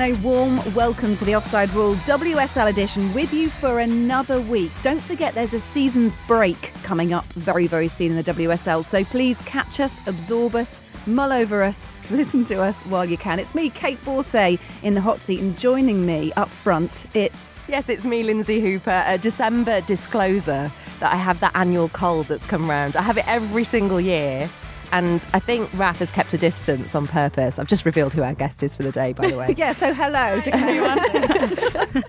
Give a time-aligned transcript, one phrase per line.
[0.00, 4.70] and a warm welcome to the Offside Rule WSL edition with you for another week.
[4.82, 9.02] Don't forget there's a season's break coming up very, very soon in the WSL, so
[9.04, 13.38] please catch us, absorb us, mull over us, listen to us while you can.
[13.38, 17.58] It's me, Kait Borsay, in the hot seat, and joining me up front, it's.
[17.66, 20.70] Yes, it's me, Lindsay Hopper, a December disclosure
[21.00, 22.96] that I have that annual cold that's come round.
[22.96, 24.50] I have it every single year.
[24.92, 27.58] And I think Raf has kept a distance on purpose.
[27.58, 29.54] I've just revealed who our guest is for the day, by the way.
[29.58, 30.98] yeah, so hello to everyone.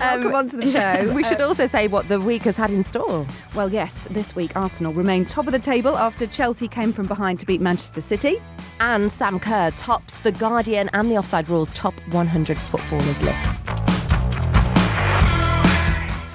[0.00, 1.12] Welcome um, on to the show.
[1.18, 3.26] We should also say what the week has had in store.
[3.54, 7.40] Well, yes, this week Arsenal remained top of the table after Chelsea came from behind
[7.40, 8.40] to beat Manchester City.
[8.80, 13.87] And Sam Kerr tops The Guardian and the Offside Rules top 100 footballers list.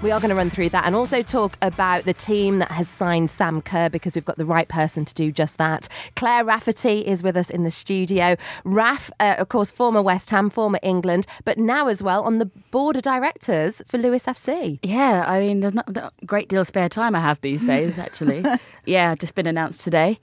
[0.03, 2.89] We are going to run through that and also talk about the team that has
[2.89, 5.87] signed Sam Kerr because we've got the right person to do just that.
[6.17, 8.35] Claire Rafferty is with us in the studio.
[8.65, 12.47] Raf, uh, of course, former West Ham, former England, but now as well on the
[12.69, 14.77] board of directors for Lewes FC.
[14.83, 17.97] Yeah, I mean, there's not a great deal of spare time I have these days,
[17.97, 18.43] actually.
[18.85, 20.19] yeah, just been announced today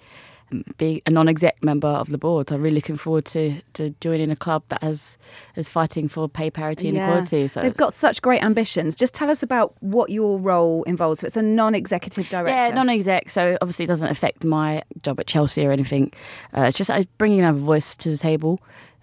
[0.79, 2.51] being a non-exec member of the board.
[2.53, 5.17] I'm really looking forward to, to joining a club that has
[5.57, 7.09] is fighting for pay parity and yeah.
[7.09, 7.49] equality.
[7.49, 8.95] So they've got such great ambitions.
[8.95, 11.21] Just tell us about what your role involves.
[11.21, 12.69] So it's a non-executive director.
[12.69, 13.31] Yeah, non-exec.
[13.31, 16.13] So obviously it doesn't affect my job at Chelsea or anything.
[16.57, 18.61] Uh, it's just bringing another voice to the table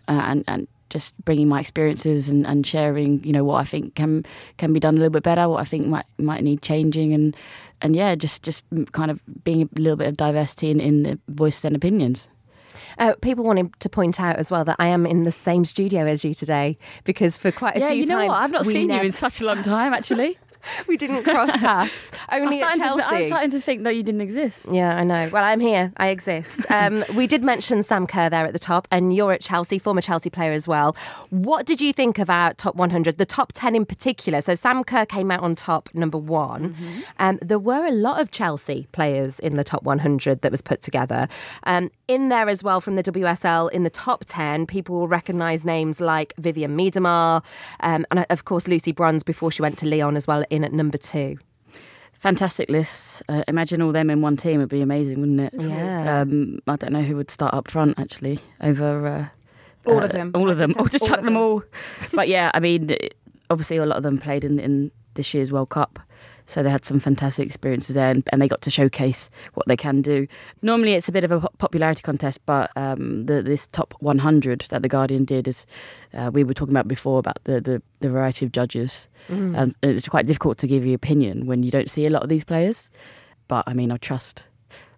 [0.08, 3.96] uh, and and just bringing my experiences and, and sharing, you know, what I think
[3.96, 4.26] can
[4.58, 7.36] can be done a little bit better, what I think might might need changing, and
[7.82, 11.64] and yeah, just just kind of being a little bit of diversity in, in voice
[11.64, 12.28] and opinions.
[12.98, 16.06] Uh, people wanted to point out as well that I am in the same studio
[16.06, 18.10] as you today because for quite a yeah, few times.
[18.10, 18.42] Yeah, you know what?
[18.42, 20.38] I've not seen you in such a long time, actually.
[20.88, 21.94] we didn't cross paths.
[22.32, 23.02] Only at Chelsea.
[23.02, 24.66] To, I'm starting to think that you didn't exist.
[24.72, 25.30] Yeah, I know.
[25.32, 25.92] Well, I'm here.
[25.98, 26.66] I exist.
[26.78, 30.02] Um, we did mention Sam Kerr there at the top, and you're at Chelsea, former
[30.02, 30.96] Chelsea player as well.
[31.30, 34.42] What did you think of our top 100, the top 10 in particular?
[34.42, 36.74] So Sam Kerr came out on top, number one.
[36.74, 37.00] Mm-hmm.
[37.20, 40.82] Um, there were a lot of Chelsea players in the top 100 that was put
[40.82, 41.28] together.
[41.64, 45.66] Um, in there as well from the WSL, in the top 10, people will recognise
[45.66, 47.44] names like Vivianne Miedema,
[47.80, 50.74] um, and of course Lucy Bronze before she went to Lyon as well in at
[50.74, 51.38] number two.
[52.20, 53.22] Fantastic list.
[53.30, 55.54] Uh, imagine all them in one team would be amazing, wouldn't it?
[55.54, 56.22] Yeah.
[56.22, 59.28] Um, I don't know who would start up front actually over uh,
[59.90, 60.32] all uh, of them.
[60.34, 60.74] All of them.
[60.80, 61.26] Or just chuck them.
[61.26, 61.64] them all.
[62.14, 62.96] but yeah, I mean,
[63.50, 66.00] obviously a lot of them played in, in this year's World Cup.
[66.48, 69.76] So they had some fantastic experiences there, and, and, they got to showcase what they
[69.76, 70.28] can do.
[70.62, 74.82] Normally, it's a bit of a popularity contest, but um, the, this top 100 that
[74.82, 75.66] the Guardian did is
[76.14, 79.58] uh, we were talking about before about the, the, the variety of judges, mm.
[79.58, 82.30] and it's quite difficult to give you opinion when you don't see a lot of
[82.30, 82.90] these players.
[83.48, 84.44] But I mean, I trust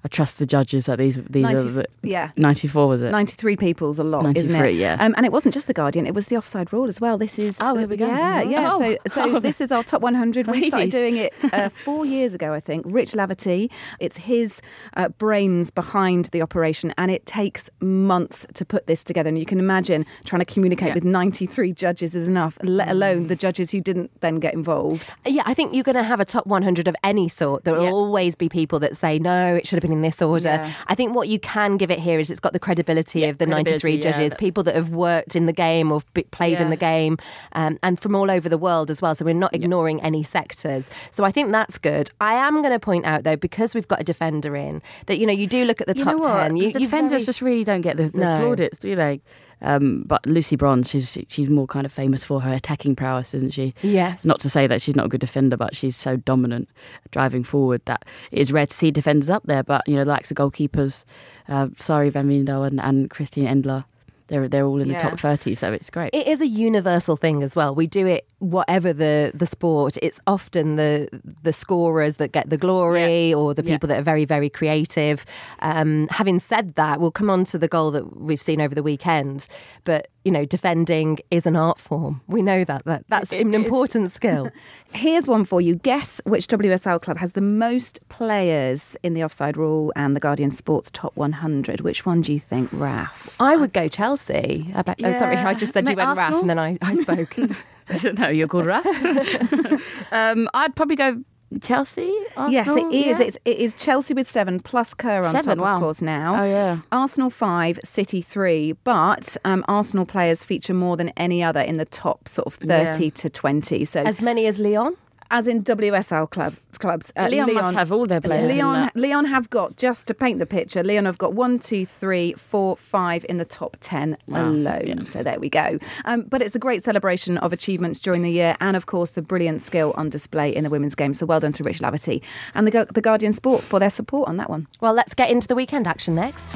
[0.04, 2.32] I trust the judges that these these 90, are the, yeah.
[2.38, 3.12] 94 was it?
[3.12, 4.76] 93 people's a lot 93, isn't it?
[4.76, 4.98] Yeah.
[4.98, 7.18] Um, and it wasn't just the Guardian it was the offside rule as well.
[7.18, 8.08] This is oh here we go.
[8.08, 8.70] Yeah yeah.
[8.72, 8.80] Oh.
[8.80, 9.40] so so oh.
[9.42, 12.86] this is our top 100 we started doing it uh, four years ago I think.
[12.88, 14.62] Rich Laverty it's his
[14.96, 19.28] uh, brains behind the operation and it takes months to put this together.
[19.28, 20.94] And you can imagine trying to communicate yeah.
[20.94, 25.14] with 93 judges is enough let alone the judges who didn't then get involved.
[25.26, 27.66] Yeah I think you're going to have a top 100 of any sort.
[27.66, 27.92] There will yeah.
[27.92, 30.50] always be people that say no it should have been in this order.
[30.50, 30.74] Yeah.
[30.88, 33.38] I think what you can give it here is it's got the credibility yeah, of
[33.38, 36.02] the credibility, 93 judges, people that have worked in the game or
[36.32, 37.18] played in the game,
[37.54, 39.16] um, and from all over the world as well.
[39.16, 40.90] So we're not ignoring any sectors.
[41.12, 42.12] So I think that's good.
[42.22, 45.26] I am going to point out though, because we've got a defender in, that you
[45.26, 46.58] know you do look at the you top ten.
[46.58, 47.26] You, the defenders very...
[47.26, 48.40] just really don't get the, the no.
[48.40, 49.22] plaudits, do they?
[49.62, 53.52] Um, but Lucy Bronze, she's she's more kind of famous for her attacking prowess, isn't
[53.52, 53.74] she?
[53.82, 54.24] Yes.
[54.24, 56.70] Not to say that she's not a good defender, but she's so dominant
[57.12, 59.64] driving forward that it is rare to see defenders up there.
[59.64, 61.04] But you know, the likes of goalkeepers,
[61.48, 63.86] uh, Sari Van and, and Christiane Endler
[64.30, 67.42] they're they're all in the top 30 so it's great it is a universal thing
[67.44, 71.08] as well we do it whatever the the sport it's often the
[71.44, 73.36] the scorers that get the glory yeah.
[73.36, 73.96] or the people yeah.
[73.96, 75.26] that are very very creative
[75.60, 78.84] um, having said that we'll come on to the goal that we've seen over the
[78.84, 79.48] weekend
[79.84, 83.54] but you know defending is an art form we know that, that that's it an
[83.54, 83.56] is.
[83.56, 84.50] important skill
[84.94, 89.58] here's one for you guess which WSL club has the most players in the offside
[89.58, 93.74] rule and the Guardian Sports top 100 which one do you think Raf I would
[93.74, 94.72] go Chelsea Chelsea.
[94.74, 95.10] About, yeah.
[95.16, 96.32] Oh, sorry, I just said you went Arsenal?
[96.32, 97.36] Raf and then I, I spoke.
[98.18, 98.86] no, you're called Raf.
[100.12, 101.24] um, I'd probably go
[101.62, 102.14] Chelsea.
[102.38, 103.20] Arsenal, yes, it is.
[103.20, 103.26] Yeah.
[103.26, 105.76] It's, it is Chelsea with seven plus Kerr on seven, top, wow.
[105.76, 106.02] of course.
[106.02, 106.80] Now, oh yeah.
[106.92, 108.74] Arsenal five, City three.
[108.84, 113.06] But um, Arsenal players feature more than any other in the top sort of thirty
[113.06, 113.12] yeah.
[113.12, 113.86] to twenty.
[113.86, 114.96] So as many as Lyon.
[115.32, 117.12] As in WSL club clubs.
[117.16, 118.52] Uh, Lyon, Lyon, must have all their players.
[118.52, 120.84] Leon, Lyon have got just to paint the picture.
[120.84, 124.48] Lyon have got one, two, three, four, five in the top ten wow.
[124.50, 124.88] alone.
[124.88, 125.04] Yeah.
[125.04, 125.78] So there we go.
[126.06, 129.22] Um, but it's a great celebration of achievements during the year, and of course the
[129.22, 131.14] brilliant skill on display in the women's game.
[131.14, 132.24] So well done to Rich Laverty
[132.56, 134.68] and the, the Guardian Sport for their support on that one.
[134.82, 136.56] Well, let's get into the weekend action next.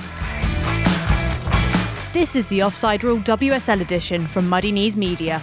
[2.13, 5.41] This is the Offside Rule WSL edition from Muddy Knees Media.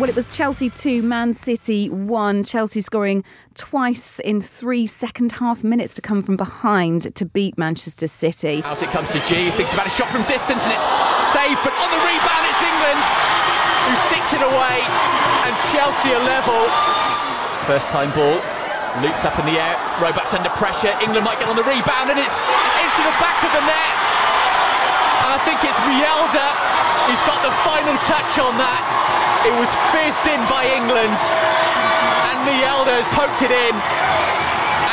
[0.00, 2.44] Well, it was Chelsea 2, Man City 1.
[2.44, 8.06] Chelsea scoring twice in three second half minutes to come from behind to beat Manchester
[8.06, 8.62] City.
[8.64, 10.88] Out it comes to Ji, thinks about a shot from distance and it's
[11.36, 13.02] saved, but on the rebound it's England
[13.92, 14.80] who sticks it away
[15.44, 16.64] and Chelsea are level.
[17.68, 18.40] First time ball,
[19.04, 22.16] loops up in the air, Roebuck's under pressure, England might get on the rebound and
[22.16, 24.09] it's into the back of the net.
[25.30, 26.42] I think it's Mjelde
[27.06, 28.82] who's got the final touch on that.
[29.46, 34.49] It was fizzed in by England, and the Elders poked it in.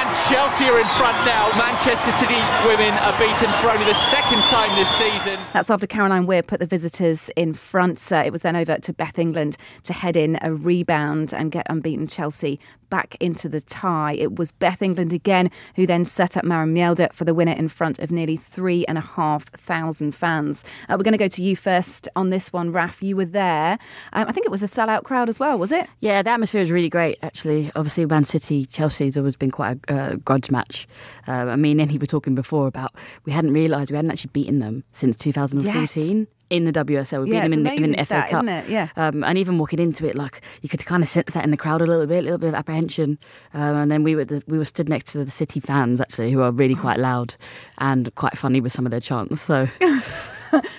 [0.07, 1.49] And Chelsea are in front now.
[1.57, 5.37] Manchester City women are beaten for only the second time this season.
[5.51, 8.01] That's after Caroline Weir put the visitors in front.
[8.09, 11.67] Uh, it was then over to Beth England to head in a rebound and get
[11.69, 12.57] unbeaten Chelsea
[12.89, 14.13] back into the tie.
[14.13, 17.67] It was Beth England again who then set up Maren Mjelde for the winner in
[17.67, 20.63] front of nearly three and a half thousand fans.
[20.87, 23.03] Uh, we're going to go to you first on this one, Raf.
[23.03, 23.77] You were there.
[24.13, 25.89] Um, I think it was a sellout crowd as well, was it?
[25.99, 27.71] Yeah, the atmosphere was really great, actually.
[27.75, 30.87] Obviously, Man City, Chelsea's always been quite a uh, grudge match.
[31.27, 32.93] Uh, I mean, and he were talking before about
[33.25, 36.17] we hadn't realised we hadn't actually beaten them since 2014.
[36.19, 37.23] Yes in the WSL.
[37.23, 38.45] We yeah, beat them in the, in the FA Cup.
[38.67, 38.89] Yeah.
[38.95, 41.57] Um, and even walking into it, like you could kind of sense that in the
[41.57, 43.17] crowd a little bit, a little bit of apprehension.
[43.53, 46.31] Um, and then we were the, we were stood next to the City fans actually,
[46.31, 47.35] who are really quite loud
[47.77, 49.41] and quite funny with some of their chants.
[49.41, 49.67] So.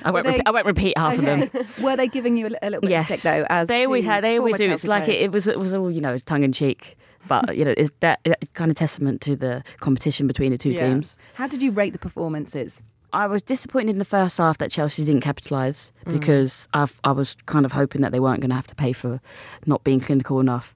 [0.03, 1.43] I won't, they, repeat, I won't repeat half okay.
[1.43, 1.67] of them.
[1.83, 3.11] Were they giving you a, a little bit yes.
[3.11, 3.47] of stick though?
[3.51, 4.71] As they always had, they always do.
[4.71, 6.97] It's like it, it, was it was all you know tongue in cheek,
[7.29, 8.21] but you know it's that,
[8.55, 10.89] kind of testament to the competition between the two yeah.
[10.89, 11.17] teams.
[11.35, 12.81] How did you rate the performances?
[13.13, 16.13] I was disappointed in the first half that Chelsea didn't capitalise mm.
[16.13, 18.93] because i I was kind of hoping that they weren't going to have to pay
[18.93, 19.21] for
[19.67, 20.75] not being clinical enough.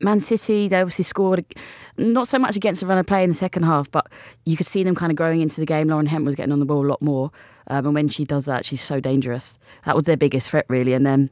[0.00, 1.44] Man City, they obviously scored
[1.96, 4.06] not so much against the run of play in the second half, but
[4.44, 5.88] you could see them kind of growing into the game.
[5.88, 7.30] Lauren Hemp was getting on the ball a lot more.
[7.68, 9.58] Um, and when she does that, she's so dangerous.
[9.84, 10.94] That was their biggest threat, really.
[10.94, 11.30] And then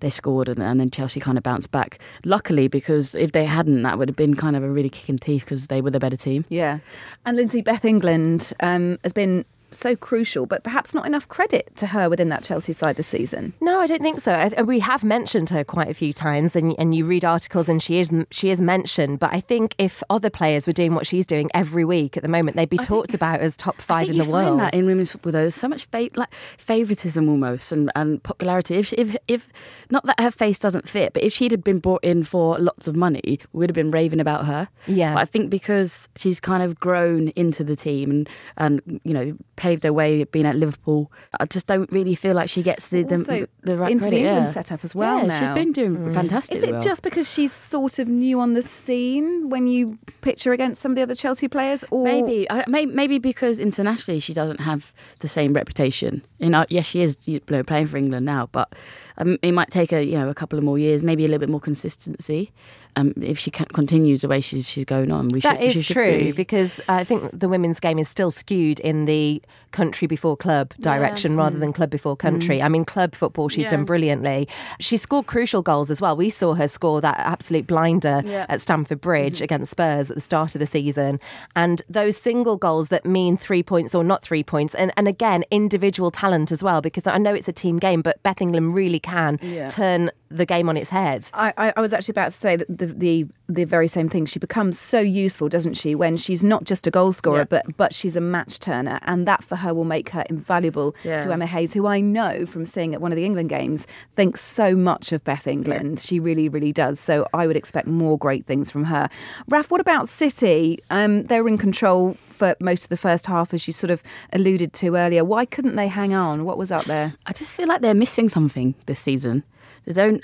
[0.00, 1.98] they scored, and, and then Chelsea kind of bounced back.
[2.24, 5.44] Luckily, because if they hadn't, that would have been kind of a really kicking teeth
[5.44, 6.44] because they were the better team.
[6.48, 6.78] Yeah.
[7.26, 11.86] And Lindsay Beth England um, has been so crucial, but perhaps not enough credit to
[11.88, 13.52] her within that Chelsea side this season.
[13.60, 14.50] No, I don't think so.
[14.64, 17.98] we have mentioned her quite a few times, and, and you read articles, and she
[17.98, 19.18] is she is mentioned.
[19.18, 22.28] But I think if other players were doing what she's doing every week at the
[22.28, 24.60] moment, they'd be I talked think, about as top five in the world.
[24.60, 28.76] that in women's football, though, there's so much fa- like favoritism almost and, and popularity.
[28.76, 29.48] If, if if
[29.90, 32.86] not that her face doesn't fit, but if she'd have been brought in for lots
[32.88, 34.68] of money, we would have been raving about her.
[34.86, 39.14] Yeah, but I think because she's kind of grown into the team and and you
[39.14, 41.12] know paved her way being at Liverpool.
[41.38, 44.16] I just don't really feel like she gets the the, the right into credit.
[44.16, 44.52] the England yeah.
[44.52, 45.18] setup as well.
[45.18, 45.38] Yeah, now.
[45.38, 46.12] she's been doing mm.
[46.12, 46.56] fantastic.
[46.56, 46.80] Is it well.
[46.80, 50.96] just because she's sort of new on the scene when you picture against some of
[50.96, 56.26] the other Chelsea players, or maybe maybe because internationally she doesn't have the same reputation.
[56.38, 58.74] You know, yes, she is you know, playing for England now, but
[59.18, 61.38] um, it might take a you know a couple of more years, maybe a little
[61.38, 62.50] bit more consistency
[62.96, 65.60] um, if she continues the way she's she's going on, we that should.
[65.60, 66.32] That is should true be.
[66.32, 71.32] because I think the women's game is still skewed in the country before club direction
[71.32, 71.38] yeah.
[71.38, 71.60] rather mm.
[71.60, 72.58] than club before country.
[72.58, 72.64] Mm.
[72.64, 73.70] I mean, club football she's yeah.
[73.70, 74.48] done brilliantly.
[74.80, 76.16] She scored crucial goals as well.
[76.16, 78.46] We saw her score that absolute blinder yeah.
[78.48, 79.44] at Stamford Bridge mm-hmm.
[79.44, 81.18] against Spurs at the start of the season,
[81.56, 85.44] and those single goals that mean three points or not three points, and and again
[85.50, 89.00] individual talent as well because I know it's a team game, but Beth England really
[89.00, 91.28] can turn the game on its head.
[91.34, 94.24] I, I, I was actually about to say that the, the the very same thing.
[94.24, 97.44] She becomes so useful, doesn't she, when she's not just a goal scorer, yeah.
[97.44, 101.20] but but she's a match turner, and that for her will make her invaluable yeah.
[101.20, 103.86] to Emma Hayes, who I know from seeing at one of the England games
[104.16, 105.98] thinks so much of Beth England.
[105.98, 106.02] Yeah.
[106.02, 106.98] She really, really does.
[106.98, 109.08] So I would expect more great things from her.
[109.48, 110.78] Raf, what about City?
[110.90, 114.02] Um, they were in control for most of the first half, as you sort of
[114.32, 115.24] alluded to earlier.
[115.24, 116.44] Why couldn't they hang on?
[116.44, 117.14] What was up there?
[117.26, 119.44] I just feel like they're missing something this season.
[119.84, 120.22] They don't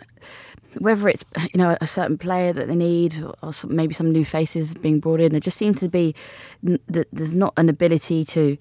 [0.78, 4.24] whether it's you know a certain player that they need or some, maybe some new
[4.24, 6.14] faces being brought in, there just seems to be
[6.62, 8.56] that there's not an ability to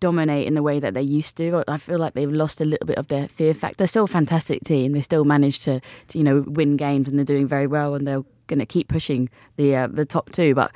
[0.00, 1.64] dominate in the way that they used to.
[1.66, 3.78] I feel like they've lost a little bit of their fear factor.
[3.78, 4.92] They're still a fantastic team.
[4.92, 8.06] They still manage to, to you know win games and they're doing very well and
[8.06, 10.54] they're going to keep pushing the uh, the top two.
[10.54, 10.72] But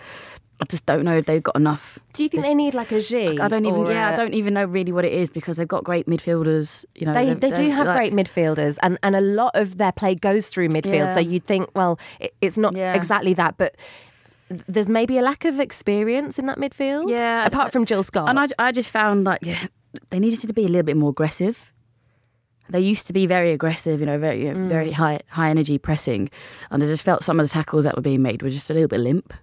[0.63, 1.99] I just don't know if they've got enough.
[2.13, 3.37] Do you think they need like a Ji?
[3.41, 3.85] I don't even.
[3.87, 6.85] Yeah, I don't even know really what it is because they've got great midfielders.
[6.95, 9.91] You know, They, they do have like- great midfielders, and, and a lot of their
[9.91, 11.15] play goes through midfield.
[11.15, 12.95] So you'd think, well, it, it's not Yeah.
[12.95, 13.75] exactly that, but
[14.69, 17.11] there's maybe a lack of experience in that midfield.
[17.11, 18.29] Yeah, apart from Jill Scott.
[18.29, 19.67] And I, I just found like yeah,
[20.11, 21.73] they needed to be a little bit more aggressive.
[22.71, 24.69] They used to be very aggressive, you know, very Mm.
[24.69, 26.31] very high high energy pressing,
[26.71, 28.75] and I just felt some of the tackles that were being made were just a
[28.75, 29.35] little bit limp.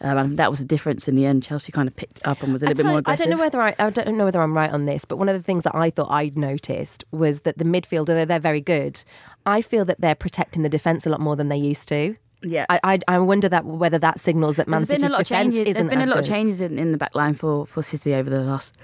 [0.00, 1.42] Um, and that was the difference in the end.
[1.42, 3.38] Chelsea kind of picked up and was a little bit more you, I don't know
[3.38, 5.64] whether I, I don't know whether I'm right on this, but one of the things
[5.64, 9.02] that I thought I'd noticed was that the midfield, although they're very good,
[9.46, 12.16] I feel that they're protecting the defence a lot more than they used to.
[12.42, 15.72] yeah, I, I, I wonder that whether that signals that Man City's a defence isn't
[15.72, 18.28] There's been a lot of changes in, in the back line for, for City over
[18.28, 18.76] the last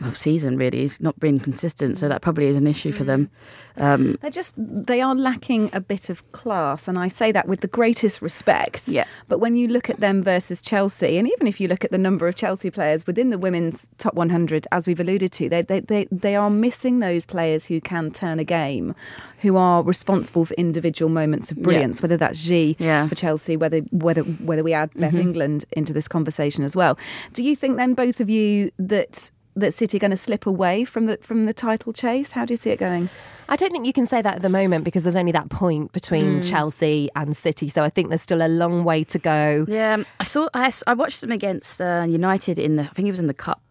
[0.00, 0.56] well, season.
[0.56, 2.10] Really, it's not been consistent, so mm.
[2.10, 3.26] that probably is an issue for them.
[3.26, 3.30] Mm.
[3.76, 7.60] Um, They're just they are lacking a bit of class, and I say that with
[7.60, 8.88] the greatest respect.
[8.88, 9.04] Yeah.
[9.28, 11.98] But when you look at them versus Chelsea, and even if you look at the
[11.98, 15.80] number of Chelsea players within the women's top 100, as we've alluded to, they they
[15.80, 18.94] they, they are missing those players who can turn a game,
[19.40, 22.00] who are responsible for individual moments of brilliance.
[22.00, 23.08] Whether that's Ji Yeah.
[23.08, 25.20] for Chelsea, whether whether whether we add Beth mm-hmm.
[25.20, 26.96] England into this conversation as well.
[27.32, 30.84] Do you think then both of you that that City are going to slip away
[30.84, 32.32] from the from the title chase?
[32.32, 33.08] How do you see it going?
[33.48, 35.92] I don't think you can say that at the moment because there's only that point
[35.92, 37.68] between Chelsea and City.
[37.68, 39.66] So I think there's still a long way to go.
[39.68, 40.48] Yeah, um, I saw.
[40.54, 42.84] I, I watched them against uh, United in the.
[42.84, 43.62] I think it was in the cup,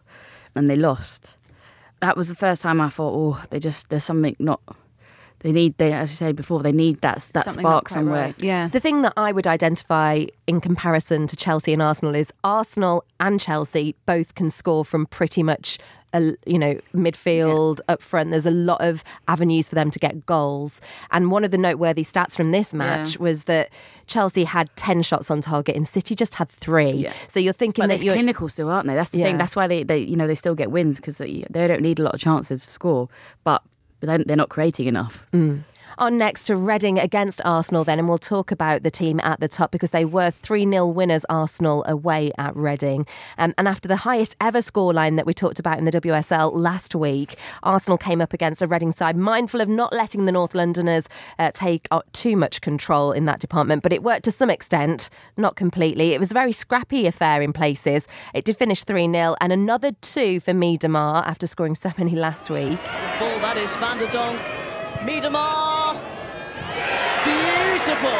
[0.55, 1.35] and they lost.
[2.01, 4.61] That was the first time I thought, oh, they just there's something not.
[5.43, 5.77] They need.
[5.77, 8.21] They as you say before, they need that that Something spark somewhere.
[8.27, 8.35] right.
[8.39, 8.67] Yeah.
[8.69, 13.39] The thing that I would identify in comparison to Chelsea and Arsenal is Arsenal and
[13.39, 15.77] Chelsea both can score from pretty much
[16.15, 18.31] a, you know midfield up front.
[18.31, 20.79] There's a lot of avenues for them to get goals.
[21.11, 23.69] And one of the noteworthy stats from this match was that
[24.07, 26.91] Chelsea had 10 shots on target and City just had 3.
[26.91, 27.13] Yeah.
[27.29, 28.93] So you're thinking But that they're you're clinical still, aren't they?
[28.95, 29.25] That's the Yeah.
[29.25, 29.37] thing.
[29.37, 31.99] That's why they, they you know they still get wins because they, they don't need
[31.99, 33.09] a lot of chances to score,
[33.43, 33.63] but
[34.05, 35.25] but they're not creating enough.
[35.33, 35.63] Mm.
[35.97, 39.47] On next to Reading against Arsenal, then, and we'll talk about the team at the
[39.47, 43.05] top because they were 3 0 winners, Arsenal away at Reading.
[43.37, 46.95] Um, and after the highest ever scoreline that we talked about in the WSL last
[46.95, 51.07] week, Arsenal came up against a Reading side mindful of not letting the North Londoners
[51.37, 53.83] uh, take uh, too much control in that department.
[53.83, 56.13] But it worked to some extent, not completely.
[56.13, 58.07] It was a very scrappy affair in places.
[58.33, 62.49] It did finish 3 0, and another two for Miedema after scoring so many last
[62.49, 62.79] week.
[63.19, 64.39] Ball that is Van der Donk.
[65.03, 65.72] Miedema.
[67.85, 68.11] Beautiful.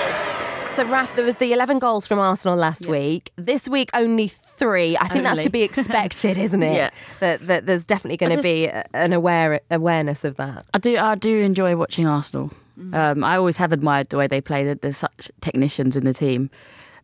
[0.75, 3.31] So, Raf, there was the 11 goals from Arsenal last week.
[3.35, 4.97] This week, only three.
[4.97, 6.73] I think that's to be expected, isn't it?
[6.75, 6.89] Yeah.
[7.19, 10.65] That, that there's definitely going to be an aware awareness of that.
[10.73, 12.51] I do I do enjoy watching Arsenal.
[12.91, 14.65] Um, I always have admired the way they play.
[14.65, 16.49] That there's such technicians in the team.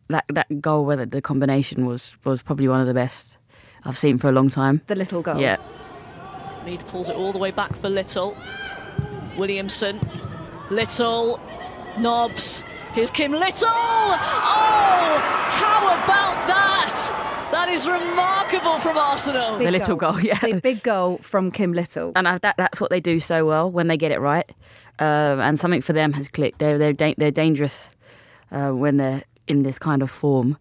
[0.08, 3.36] That that goal, whether the combination was was probably one of the best
[3.84, 4.82] I've seen for a long time.
[4.88, 5.40] The little goal.
[5.40, 5.56] Yeah,
[6.64, 8.36] Mead pulls it all the way back for Little.
[9.38, 10.00] Williamson.
[10.70, 11.40] Little.
[11.98, 12.64] Knobs.
[12.92, 13.68] Here's Kim Little.
[13.68, 15.18] Oh,
[15.50, 17.48] how about that?
[17.52, 19.58] That is remarkable from Arsenal.
[19.58, 20.38] Big The little goal, yeah.
[20.38, 22.12] The big goal from Kim Little.
[22.16, 24.48] and I, that that's what they do so well when they get it right.
[24.98, 26.58] Um, and something for them has clicked.
[26.58, 27.88] They're they're da- they're dangerous
[28.52, 30.56] uh, when they're in this kind of form.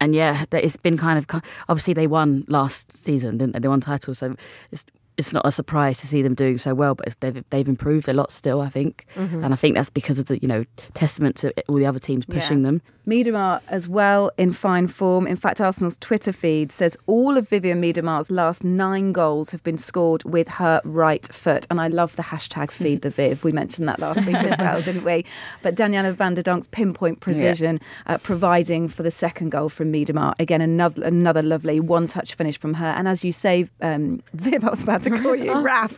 [0.00, 3.58] And yeah, it's been kind of obviously they won last season, didn't they?
[3.58, 4.36] They won titles, so
[4.70, 4.84] it's
[5.18, 6.94] it's not a surprise to see them doing so well.
[6.94, 9.44] But it's, they've they've improved a lot still, I think, mm-hmm.
[9.44, 12.24] and I think that's because of the you know testament to all the other teams
[12.24, 12.64] pushing Yeah.
[12.68, 12.82] them.
[13.08, 15.26] Miedema as well in fine form.
[15.26, 19.78] In fact, Arsenal's Twitter feed says all of Vivianne Miedema's last nine goals have been
[19.78, 21.66] scored with her right foot.
[21.70, 23.44] And I love the hashtag feed the Viv.
[23.44, 25.24] We mentioned that last week as well, didn't we?
[25.62, 30.34] But Daniela van der Donk's pinpoint precision uh, providing for the second goal from Miedema.
[30.38, 32.86] Again, another another lovely one touch finish from her.
[32.86, 35.96] And as you say, um, Viv, I was about to call you Raf.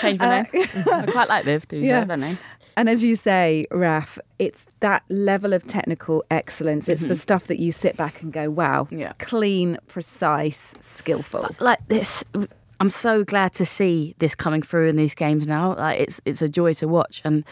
[0.00, 0.66] Change my name.
[0.92, 1.98] I quite like Liv, do Uh, yeah.
[1.98, 2.04] yeah.
[2.04, 2.36] don't they?
[2.78, 6.88] And as you say, Raf, it's that level of technical excellence.
[6.88, 7.14] It's the mm-hmm.
[7.14, 9.14] stuff that you sit back and go, wow, Yeah.
[9.18, 11.56] clean, precise, skillful.
[11.58, 12.22] like this
[12.80, 15.74] I'm so glad to see this coming through in these games now.
[15.74, 17.44] Like it's it's a joy to watch and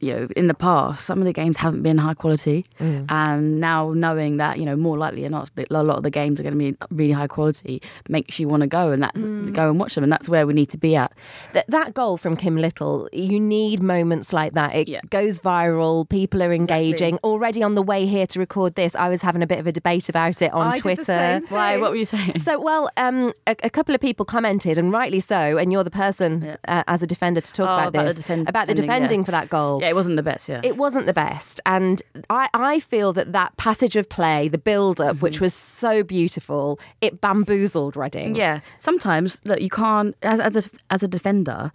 [0.00, 3.92] you know, in the past, some of the games haven't been high quality, and now
[3.92, 6.52] knowing that, you know, more likely than not, a lot of the games are going
[6.58, 9.94] to be really high quality makes you want to go and that's go and watch
[9.94, 11.12] them, and that's where we need to be at.
[11.52, 14.74] Th- that goal from Kim Little, you need moments like that.
[14.74, 15.00] It Yeah.
[15.10, 17.18] goes viral, people are engaging.
[17.24, 19.72] Already on the way here to record this, I was having a bit of a
[19.72, 21.40] debate about it on I Twitter.
[21.48, 21.76] Why?
[21.78, 22.40] What were you saying?
[22.40, 25.56] So, well, um, a, a couple of people commented, and rightly so.
[25.56, 28.20] And you're the person uh, as a defender to talk Oh, about about this the
[28.22, 28.94] defend- about the defending, yeah.
[29.08, 29.82] defending for that goal.
[29.86, 30.48] Yeah, it wasn't the best.
[30.48, 31.60] Yeah, it wasn't the best.
[31.64, 35.20] And I, I feel that that passage of play, the build up, Mm-hmm.
[35.22, 38.34] which was so beautiful, it bamboozled Reading.
[38.34, 41.70] Yeah, sometimes look, you can't as as a, as a defender,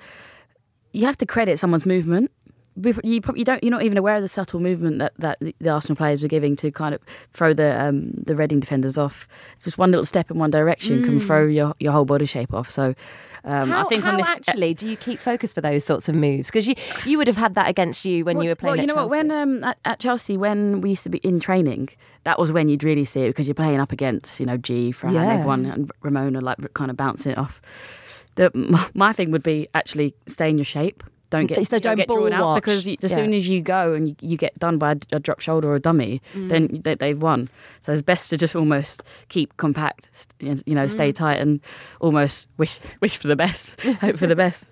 [0.93, 2.31] you have to credit someone's movement.
[2.75, 5.69] You probably you don't you're not even aware of the subtle movement that, that the
[5.69, 7.01] Arsenal players were giving to kind of
[7.33, 9.27] throw the um, the Reading defenders off.
[9.55, 12.53] It's just one little step in one direction can throw your, your whole body shape
[12.53, 12.71] off.
[12.71, 12.95] So
[13.43, 16.07] um, How, I think how on this actually do you keep focus for those sorts
[16.07, 16.47] of moves?
[16.47, 16.75] Because you
[17.05, 19.09] you would have had that against you when you were playing Well, you know what?
[19.09, 21.89] When um, at, at Chelsea, when we used to be in training,
[22.23, 24.93] that was when you'd really see it because you're playing up against you know Ji,
[24.93, 25.33] Fran, Yeah.
[25.33, 27.61] everyone, and Ramona like kind of bouncing it off.
[28.35, 28.49] The
[28.93, 31.03] my thing would be actually stay in your shape.
[31.31, 32.61] Don't get So you don't get ball drawn out watch.
[32.61, 33.15] because you, as Yeah.
[33.17, 35.75] soon as you go and you, you get done by a, a drop shoulder or
[35.75, 36.49] a dummy, Mm.
[36.49, 37.49] then they, they've won.
[37.81, 40.09] So it's best to just almost keep compact,
[40.39, 40.91] you know, Mm.
[40.91, 41.59] stay tight and
[41.99, 44.65] almost wish wish for the best, hope for the best.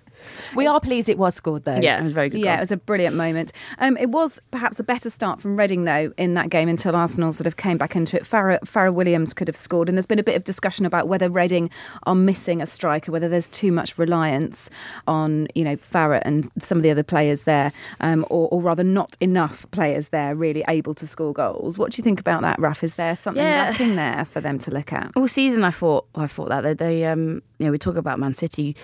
[0.54, 1.76] We are pleased it was scored though.
[1.76, 2.40] Yeah, it was a very good.
[2.40, 2.58] Yeah, goal.
[2.58, 3.52] it was a brilliant moment.
[3.78, 7.32] Um, it was perhaps a better start from Reading, though, in that game until Arsenal
[7.32, 8.26] sort of came back into it.
[8.26, 11.28] Fara, Fara Williams could have scored, and there's been a bit of discussion about whether
[11.30, 11.70] Reading
[12.04, 14.70] are missing a striker, whether there's too much reliance
[15.06, 18.84] on, you know, Fara and some of the other players there, um, or, or rather
[18.84, 21.78] not enough players there really able to score goals.
[21.78, 22.82] What do you think about that, Raf?
[22.84, 23.70] Is there something Yeah.
[23.70, 25.10] lacking there for them to look at?
[25.16, 28.18] all season I thought I thought that they, they um you know we talk about
[28.18, 28.76] Man City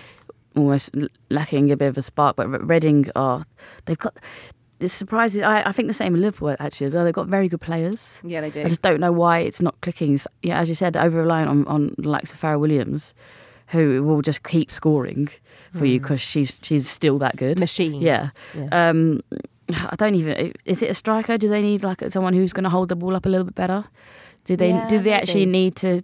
[0.57, 0.95] almost
[1.29, 3.45] lacking a bit of a spark, but Reading are
[3.85, 4.15] they've got.
[4.79, 5.43] It's surprising.
[5.43, 7.03] I, I think the same in Liverpool actually as well.
[7.03, 8.19] They've got very good players.
[8.23, 8.61] Yeah, they do.
[8.61, 10.13] I just don't know why it's not clicking.
[10.13, 13.15] It's- Yeah, as you said, over reliant on on the likes of Fara Williams,
[13.67, 15.29] who will just keep scoring
[15.75, 17.59] for you because she's she's still that good.
[17.59, 18.01] Machine.
[18.01, 18.29] Yeah.
[18.53, 18.89] Yeah.
[18.89, 19.21] Um,
[19.69, 20.53] I don't even.
[20.65, 21.37] Is it a striker?
[21.39, 23.55] Do they need like someone who's going to hold the ball up a little bit
[23.55, 23.83] better?
[24.45, 24.69] Do they?
[24.69, 25.59] Yeah, do they actually maybe.
[25.59, 26.01] need to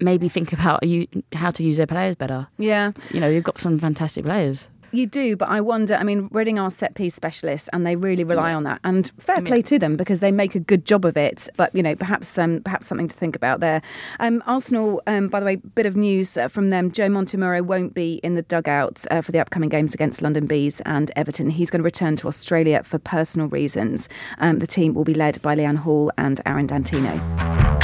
[0.00, 2.48] maybe think about you how to use their players better?
[2.58, 2.92] Yeah.
[3.10, 4.68] You know, you've got some fantastic players.
[4.92, 5.94] You do, but I wonder.
[5.94, 8.80] I mean, Reading are set piece specialists, and they really rely on that.
[8.82, 11.48] And fair play to them because they make a good job of it.
[11.56, 13.82] But you know, perhaps um, perhaps something to think about there.
[14.18, 16.90] Um, Arsenal, um, by the way, bit of news uh, from them.
[16.90, 20.80] Joe Montemurro won't be in the dugout uh, for the upcoming games against London Bees
[20.84, 21.50] and Everton.
[21.50, 24.08] He's going to return to Australia for personal reasons.
[24.38, 27.79] Um, the team will be led by Leanne Hall and Aaron Dantino.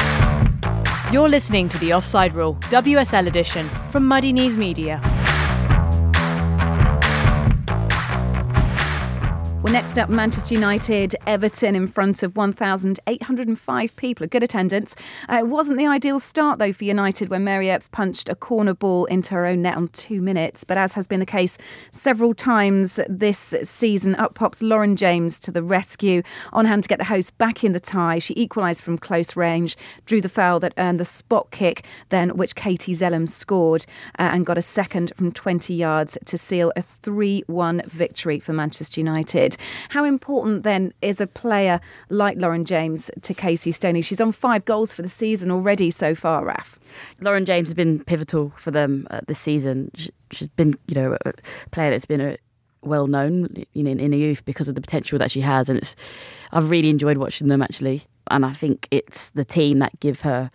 [1.13, 5.01] You're listening to The Offside Rule, WSL edition from Muddy Knees Media.
[9.67, 14.23] Well, next up, Manchester United, Everton in front of 1,805 people.
[14.23, 14.95] A good attendance.
[15.29, 18.75] Uh, it wasn't the ideal start, though, for United when Mary Earps punched a corner
[18.75, 20.63] ball into her own net on two minutes.
[20.63, 21.59] But as has been the case
[21.91, 26.23] several times this season, up pops Lauren James to the rescue.
[26.53, 28.21] On hand to get the hosts back in the tie.
[28.21, 32.55] She equalised from close range, drew the foul that earned the spot kick, then which
[32.55, 33.85] Katie Zelem scored
[34.17, 38.53] uh, and got a second from 20 yards to seal a 3 1 victory for
[38.53, 39.56] Manchester United.
[39.91, 44.03] How important then is a player like Lauren James to Casey Stoney?
[44.03, 46.79] She's on five goals for the season already so far, Raf.
[47.21, 49.91] Lauren James has been pivotal for them uh, this season.
[49.95, 51.33] She, she's been, you know, a
[51.71, 52.39] player that's been a,
[52.87, 55.79] well known, you know, in, the youth because of the potential that she has, and
[55.79, 55.97] it's.
[56.53, 60.51] I've really enjoyed watching them actually, and I think it's the team that give her.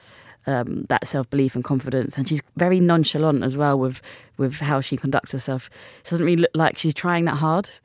[0.48, 4.02] Um, that self belief and confidence, and she's very nonchalant as well with
[4.38, 5.70] with how she conducts herself.
[6.04, 7.70] It doesn't really look like she's trying that hard.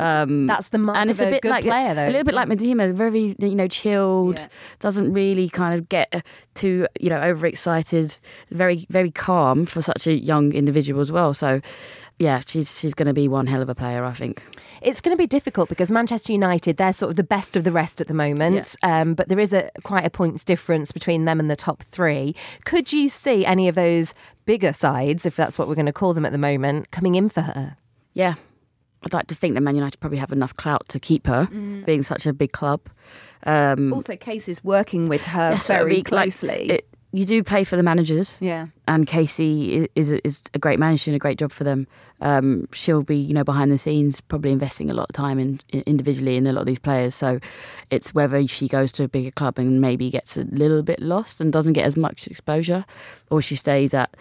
[0.00, 2.06] Um, That's the mark and of it's a, a bit good like player, though.
[2.06, 4.46] a little bit like Medina, very you know chilled, Yeah.
[4.80, 8.16] doesn't really kind of get too you know overexcited,
[8.50, 11.34] very very calm for such a young individual as well.
[11.34, 11.60] So
[12.20, 14.42] yeah, she's she's going to be one hell of a player, I think.
[14.82, 17.72] It's going to be difficult because Manchester United, they're sort of the best of the
[17.72, 21.40] rest at the moment, um, but there is a quite a points difference between them
[21.40, 22.36] and the top three.
[22.66, 26.12] Could you see any of those bigger sides, if that's what we're going to call
[26.14, 27.76] them at the moment, coming in for her?
[28.12, 28.34] Yeah,
[29.02, 31.46] I'd like to think that Man United probably have enough clout to keep her,
[31.86, 32.82] being such a big club.
[33.44, 36.70] Um, Also, Casey's working with her yes, it'll very be like- closely.
[36.70, 38.36] it- you do play for the managers.
[38.40, 38.68] yeah.
[38.86, 41.86] and Casey is a, is a great manager doing a great job for them.
[42.20, 45.60] Um, she'll be you know behind the scenes, probably investing a lot of time in,
[45.70, 47.14] in individually in a lot of these players.
[47.14, 47.40] So
[47.90, 51.40] it's whether she goes to a bigger club and maybe gets a little bit lost
[51.40, 52.84] and doesn't get as much exposure,
[53.30, 54.16] or she stays at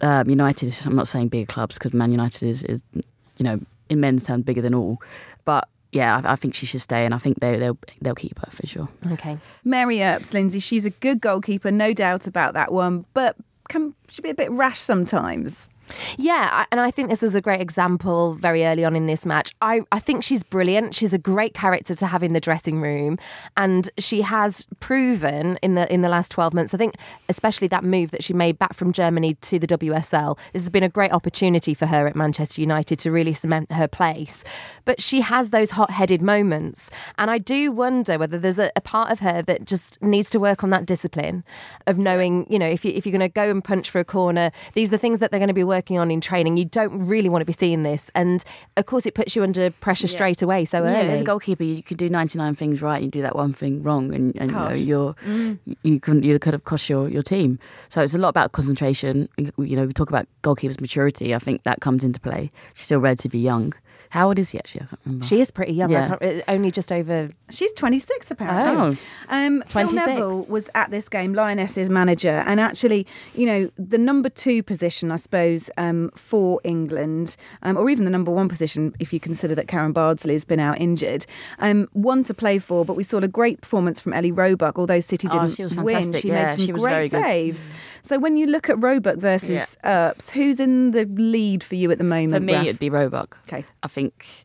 [0.00, 0.78] um, United.
[0.84, 4.44] I'm not saying bigger clubs because Man United is, is you know in men's terms
[4.44, 4.98] bigger than all,
[5.44, 5.68] but.
[5.92, 8.50] Yeah, I, I think she should stay, and I think they, they'll they'll keep her
[8.50, 8.88] for sure.
[9.12, 9.38] Okay.
[9.64, 13.36] Mary Earps, Lindsay, she's a good goalkeeper, no doubt about that one, but
[13.68, 15.68] can she be a bit rash sometimes?
[16.16, 19.54] Yeah, and I think this was a great example very early on in this match.
[19.60, 20.94] I, I think she's brilliant.
[20.94, 23.18] She's a great character to have in the dressing room,
[23.56, 26.74] and she has proven in the in the last twelve months.
[26.74, 26.94] I think
[27.28, 30.38] especially that move that she made back from Germany to the WSL.
[30.52, 33.88] This has been a great opportunity for her at Manchester United to really cement her
[33.88, 34.44] place.
[34.84, 39.10] But she has those hot-headed moments, and I do wonder whether there's a, a part
[39.10, 41.44] of her that just needs to work on that discipline
[41.86, 44.04] of knowing, you know, if you if you're going to go and punch for a
[44.04, 46.56] corner, these are the things that they're going to be working on in training.
[46.56, 48.44] You don't really want to be seeing this, and
[48.76, 51.10] of course, it puts you under pressure straight away so Yeah, early.
[51.10, 54.14] as a goalkeeper, you could do 99 things right you do that one thing wrong,
[54.14, 55.58] and, and you know, you're mm.
[55.82, 57.58] you can you could have cost your, your team.
[57.88, 59.28] So it's a lot about concentration.
[59.36, 61.34] You know, we talk about goalkeepers' maturity.
[61.34, 62.50] I think that comes into play.
[62.74, 63.74] She's still relatively young.
[64.10, 64.82] How old is she actually?
[64.82, 65.26] I can't remember.
[65.26, 65.90] She is pretty young.
[65.90, 66.16] Yeah.
[66.20, 67.30] uh, only just over.
[67.50, 68.98] She's 26 apparently.
[69.28, 69.34] Oh.
[69.34, 69.94] Um, Phil 26.
[70.06, 75.10] Neville was at this game, Lioness's manager, and actually, you know, the number two position,
[75.10, 79.54] I suppose, um, for England, um, or even the number one position, if you consider
[79.54, 81.26] that Karen Bardsley has been out injured,
[81.58, 82.84] um, one to play for.
[82.84, 85.76] But we saw a great performance from Ellie Roebuck, although City Oh, didn't she was
[85.76, 86.12] win.
[86.14, 87.30] She Yeah, made some she was great very good.
[87.30, 87.70] saves.
[88.02, 91.98] So when you look at Roebuck versus Earps, who's in the lead for you at
[91.98, 92.34] the moment?
[92.34, 92.66] For me, Raf?
[92.66, 93.38] it'd be Roebuck.
[93.48, 93.64] Okay.
[93.82, 94.44] I think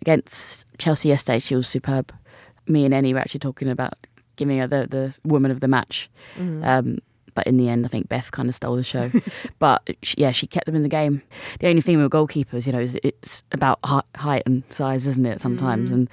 [0.00, 2.12] against Chelsea yesterday, she was superb.
[2.66, 3.94] Me and Annie were actually talking about
[4.36, 6.08] giving her the, the woman of the match.
[6.64, 6.98] Um,
[7.34, 9.12] but in the end, I think Beth kind of stole the show.
[9.60, 11.22] but she, yeah, she kept them in the game.
[11.60, 13.78] The only thing with goalkeepers, you know, is it's about
[14.16, 15.40] height and size, isn't it?
[15.40, 16.10] Sometimes, and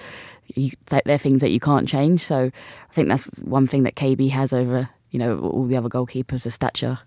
[0.53, 2.21] you, they're things that you can't change.
[2.21, 2.51] So
[2.89, 6.51] I think that's one thing that KB has over, you know, all the other goalkeepers:
[6.51, 6.99] stature.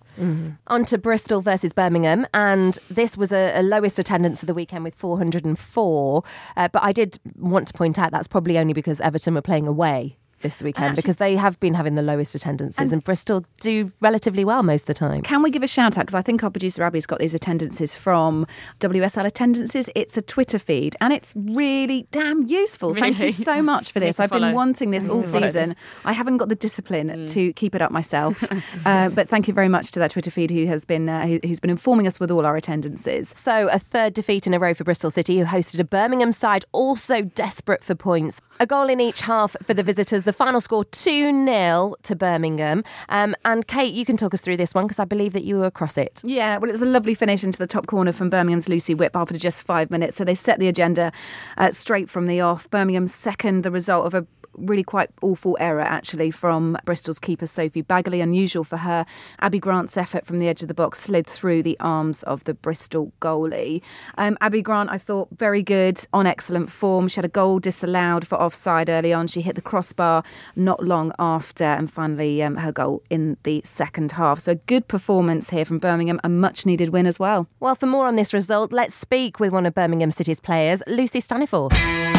[0.66, 4.83] On to Bristol versus Birmingham, and this was a, a lowest attendance of the weekend
[4.83, 6.23] with 404.
[6.57, 9.68] Uh, but I did want to point out that's probably only because Everton were playing
[9.68, 14.44] away this weekend because they have been having the lowest attendances, and, Bristol do relatively
[14.44, 15.22] well most of the time.
[15.22, 16.03] Can we give a shout out?
[16.03, 18.46] Because I think our producer Abby's got these attendances from
[18.81, 19.88] WSL Attendances.
[19.94, 22.94] It's a Twitter feed and it's really damn useful.
[22.94, 24.20] Thank you so much for this.
[24.20, 25.70] I've been wanting this all season.
[25.70, 25.79] this.
[26.05, 28.44] I haven't got the discipline to keep it up myself.
[28.87, 31.40] uh, but thank you very much to that Twitter feed who has been uh, who,
[31.44, 33.31] who's been informing us with all our attendances.
[33.31, 36.64] So, a third defeat in a row for Bristol City, who hosted a Birmingham side
[36.72, 38.40] also desperate for points.
[38.61, 40.24] A goal in each half for the visitors.
[40.29, 42.85] The final score 2 0 to Birmingham.
[43.09, 45.57] Um, and Kate, you can talk us through this one because I believe that you
[45.57, 46.21] were across it.
[46.23, 49.17] Yeah, well, it was a lovely finish into the top corner from Birmingham's Lucy Whipp
[49.17, 50.17] after just five minutes.
[50.17, 51.12] So they set the agenda
[51.57, 52.69] uh, straight from the off.
[52.69, 54.27] Birmingham's second, the result of a
[54.61, 58.23] really quite awful error actually from Bristol's keeper Sophie Baggaley.
[58.23, 59.07] Unusual for her.
[59.40, 62.55] Abbi Grant's effort from the edge of the box slid through the arms of the
[62.55, 63.83] Bristol goalie.
[64.16, 67.09] Um, Abbi Grant, I thought, very good, on excellent form.
[67.09, 69.27] She had a goal disallowed for offside early on.
[69.27, 70.23] She hit the crossbar
[70.57, 74.40] not long after, and finally um, her goal in the second half.
[74.40, 77.49] So a good performance here from Birmingham, a much needed win as well.
[77.61, 81.21] Well, for more on this result, let's speak with one of Birmingham City's players, Lucy
[81.21, 82.17] Staniforth.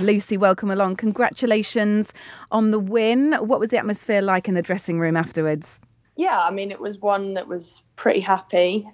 [0.00, 0.96] Lucy, welcome along.
[0.96, 2.14] Congratulations
[2.52, 3.32] on the win.
[3.34, 5.80] What was the atmosphere like in the dressing room afterwards?
[6.16, 8.88] Yeah, I mean, it was one that was pretty happy.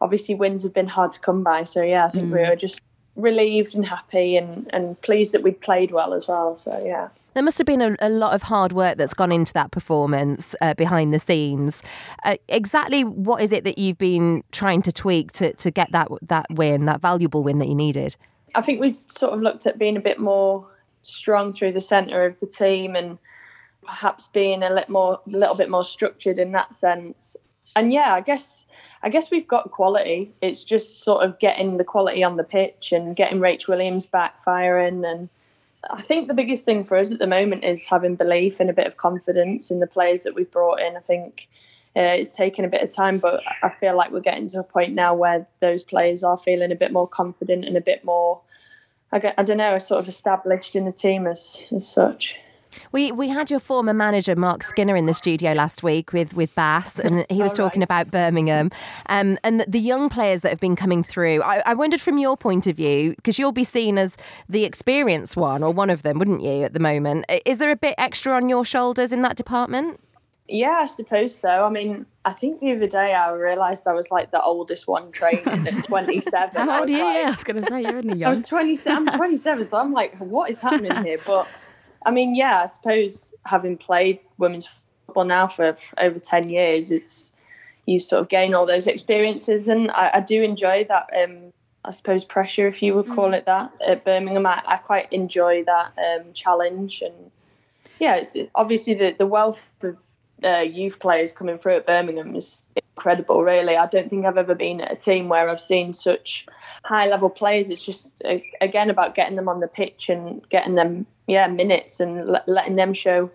[0.00, 1.64] Obviously, wins have been hard to come by.
[1.64, 2.80] So, yeah, I think we were just
[3.14, 6.58] relieved and happy and, and pleased that we'd played well as well.
[6.58, 7.08] So, yeah.
[7.34, 10.54] There must have been a, a lot of hard work that's gone into that performance
[10.60, 11.82] uh, behind the scenes.
[12.24, 16.08] Uh, exactly what is it that you've been trying to tweak to, to get that
[16.22, 18.16] that win, that valuable win that you needed?
[18.54, 20.66] I think we've sort of looked at being a bit more
[21.02, 23.18] strong through the centre of the team and
[23.84, 27.36] perhaps being a little more, a little bit more structured in that sense.
[27.74, 28.64] And yeah, I guess
[29.02, 30.32] I guess we've got quality.
[30.40, 34.42] It's just sort of getting the quality on the pitch and getting Rach Williams back
[34.44, 35.04] firing.
[35.04, 35.28] And
[35.90, 38.74] I think the biggest thing for us at the moment is having belief and a
[38.74, 40.96] bit of confidence in the players that we've brought in.
[40.96, 41.48] I think
[41.94, 44.62] uh, it's taken a bit of time, but I feel like we're getting to a
[44.64, 48.40] point now where those players are feeling a bit more confident and a bit more,
[49.12, 52.36] I, get- I don't know, sort of established in the team as, as such.
[52.92, 56.54] We we had your former manager Mark Skinner in the studio last week with with
[56.54, 58.70] Bass, and he was talking about Birmingham,
[59.10, 61.42] um, and the, the young players that have been coming through.
[61.42, 64.16] I, I wondered from your point of view, because you'll be seen as
[64.48, 66.64] the experienced one or one of them, wouldn't you?
[66.64, 70.00] At the moment, is there a bit extra on your shoulders in that department?
[70.48, 71.48] Yeah, I suppose so.
[71.64, 75.10] I mean, I think the other day I realised I was like the oldest one
[75.12, 76.56] training at 27.
[76.56, 77.04] I How old are you?
[77.04, 78.30] like- I was going to say you're only I young.
[78.30, 79.08] was 27.
[79.08, 81.18] I'm 27, so I'm like, what is happening here?
[81.24, 81.48] But
[82.04, 84.68] I mean, yeah, I suppose having played women's
[85.06, 87.32] football now for over 10 years, is
[87.86, 91.08] you sort of gain all those experiences, and I, I do enjoy that.
[91.16, 91.52] Um,
[91.84, 94.46] I suppose pressure, if you would call it that, at Birmingham.
[94.46, 97.14] I, I quite enjoy that um, challenge, and
[97.98, 99.96] yeah, it's obviously the, the wealth of
[100.44, 102.64] uh, youth players coming through at Birmingham is
[102.96, 103.42] incredible.
[103.42, 106.46] Really, I don't think I've ever been at a team where I've seen such
[106.84, 107.70] high level players.
[107.70, 108.10] It's just
[108.60, 112.92] again about getting them on the pitch and getting them yeah minutes and letting them
[112.92, 113.30] show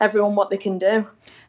[0.00, 1.06] everyone what they can do.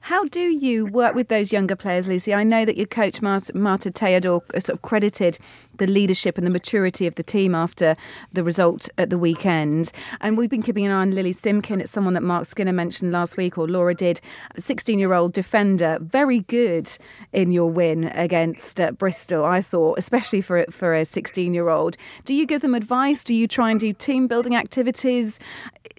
[0.08, 2.34] How do you work with those younger players, Lucy?
[2.34, 5.38] I know that your coach, Marta, Tejedor, sort of credited
[5.78, 7.98] the leadership and the maturity of the team after
[8.32, 9.92] the result at the weekend.
[10.22, 11.82] And we've been keeping an eye on Lily Simkin.
[11.82, 14.22] It's someone that Mark Skinner mentioned last week, or Laura did.
[14.58, 16.90] 16 year old defender, very good
[17.34, 21.98] in your win against uh, Bristol, I thought, especially for, for a 16 year old.
[22.24, 23.26] Do you give them advice?
[23.26, 25.38] Do you try and do team building activities?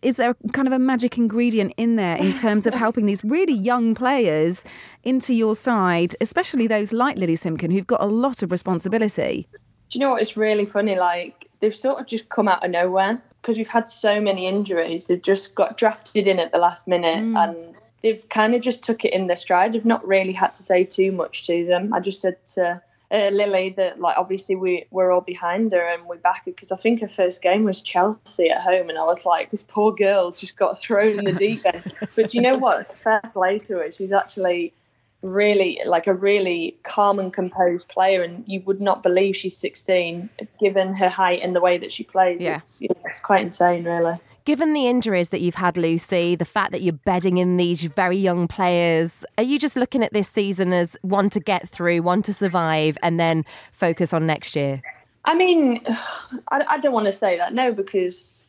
[0.02, 3.52] Is there kind of a magic ingredient in there in terms of helping these really
[3.52, 4.64] young players
[5.02, 9.48] into your side, especially those like Lily Simkin, who've got a lot of responsibility?
[9.90, 10.22] Do you know what?
[10.22, 10.96] It's really funny.
[10.96, 15.06] Like, they've sort of just come out of nowhere because we've had so many injuries.
[15.06, 17.36] They've just got drafted in at the last minute mm.
[17.36, 19.74] and they've kind of just took it in their stride.
[19.74, 21.92] I've not really had to say too much to them.
[21.92, 22.80] I just said to
[23.10, 26.70] uh, Lily that like obviously we we're all behind her and we back her because
[26.70, 29.94] I think her first game was Chelsea at home and I was like this poor
[29.94, 31.94] girl's just got thrown in the deep end.
[32.16, 32.96] but you know what?
[32.98, 33.92] Fair play to her.
[33.92, 34.74] She's actually
[35.22, 40.28] really like a really calm and composed player and you would not believe she's 16
[40.60, 42.42] given her height and the way that she plays.
[42.42, 42.56] Yeah.
[42.56, 44.18] It's, it's quite insane really.
[44.48, 48.16] Given the injuries that you've had, Lucy, the fact that you're bedding in these very
[48.16, 52.22] young players, are you just looking at this season as one to get through, one
[52.22, 54.80] to survive, and then focus on next year?
[55.26, 55.84] I mean,
[56.50, 58.48] I, I don't want to say that, no, because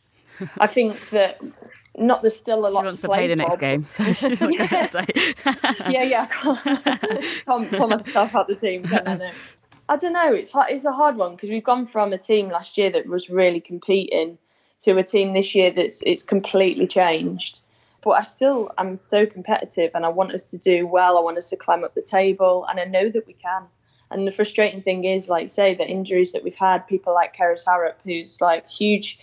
[0.58, 1.38] I think that
[1.98, 4.10] not there's still a lot she wants to, to play the for, next game, so
[4.14, 4.86] she's not yeah.
[4.86, 5.06] say.
[5.90, 8.86] yeah, yeah, I can't, can't pull myself out the team.
[8.90, 9.32] I.
[9.90, 10.32] I don't know.
[10.32, 13.28] It's it's a hard one because we've gone from a team last year that was
[13.28, 14.38] really competing
[14.80, 17.60] to a team this year that's it's completely changed.
[18.02, 21.18] But I still am so competitive and I want us to do well.
[21.18, 23.64] I want us to climb up the table and I know that we can.
[24.10, 27.64] And the frustrating thing is, like say, the injuries that we've had, people like Kerys
[27.64, 29.18] Harrop, who's like huge,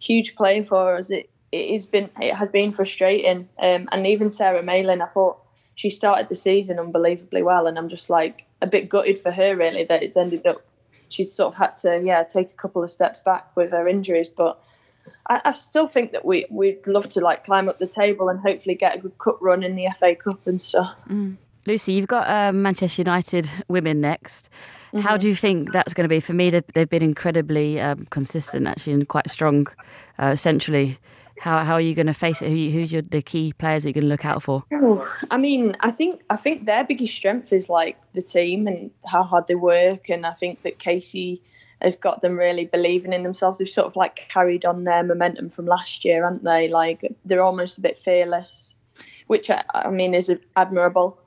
[0.00, 1.10] huge player for us.
[1.10, 3.48] It it has been it has been frustrating.
[3.60, 5.38] Um, and even Sarah Mayling, I thought
[5.76, 9.54] she started the season unbelievably well, and I'm just like a bit gutted for her
[9.54, 10.62] really that it's ended up
[11.10, 14.28] she's sort of had to yeah take a couple of steps back with her injuries,
[14.28, 14.60] but
[15.28, 18.38] I, I, still think that we we'd love to like climb up the table and
[18.40, 20.94] hopefully get a good cup run in the FA Cup and stuff.
[21.08, 21.36] Mm.
[21.66, 24.50] Lucy, you've got uh, Manchester United women next.
[24.88, 25.00] Mm-hmm.
[25.00, 26.20] How do you think that's going to be?
[26.20, 29.66] For me, they've, they've been incredibly um, consistent, actually, and quite strong
[30.18, 30.98] uh, centrally.
[31.40, 32.48] How, how are you going to face it?
[32.48, 34.62] Who, who's your, the key players you're going to look out for?
[35.30, 39.22] I mean, I think I think their biggest strength is like the team and how
[39.22, 41.42] hard they work, and I think that Casey
[41.84, 43.58] has got them really believing in themselves.
[43.58, 46.68] They've sort of like carried on their momentum from last year, aren't they?
[46.68, 48.74] Like they're almost a bit fearless,
[49.26, 51.18] which I, I mean is admirable.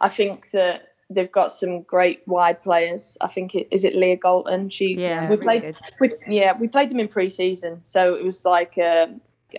[0.00, 3.16] I think that they've got some great wide players.
[3.20, 4.70] I think it is it Leah Galton.
[4.70, 8.44] She yeah, we really played we, yeah we played them in pre-season, so it was
[8.44, 9.06] like uh,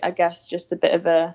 [0.02, 1.34] I guess just a bit of a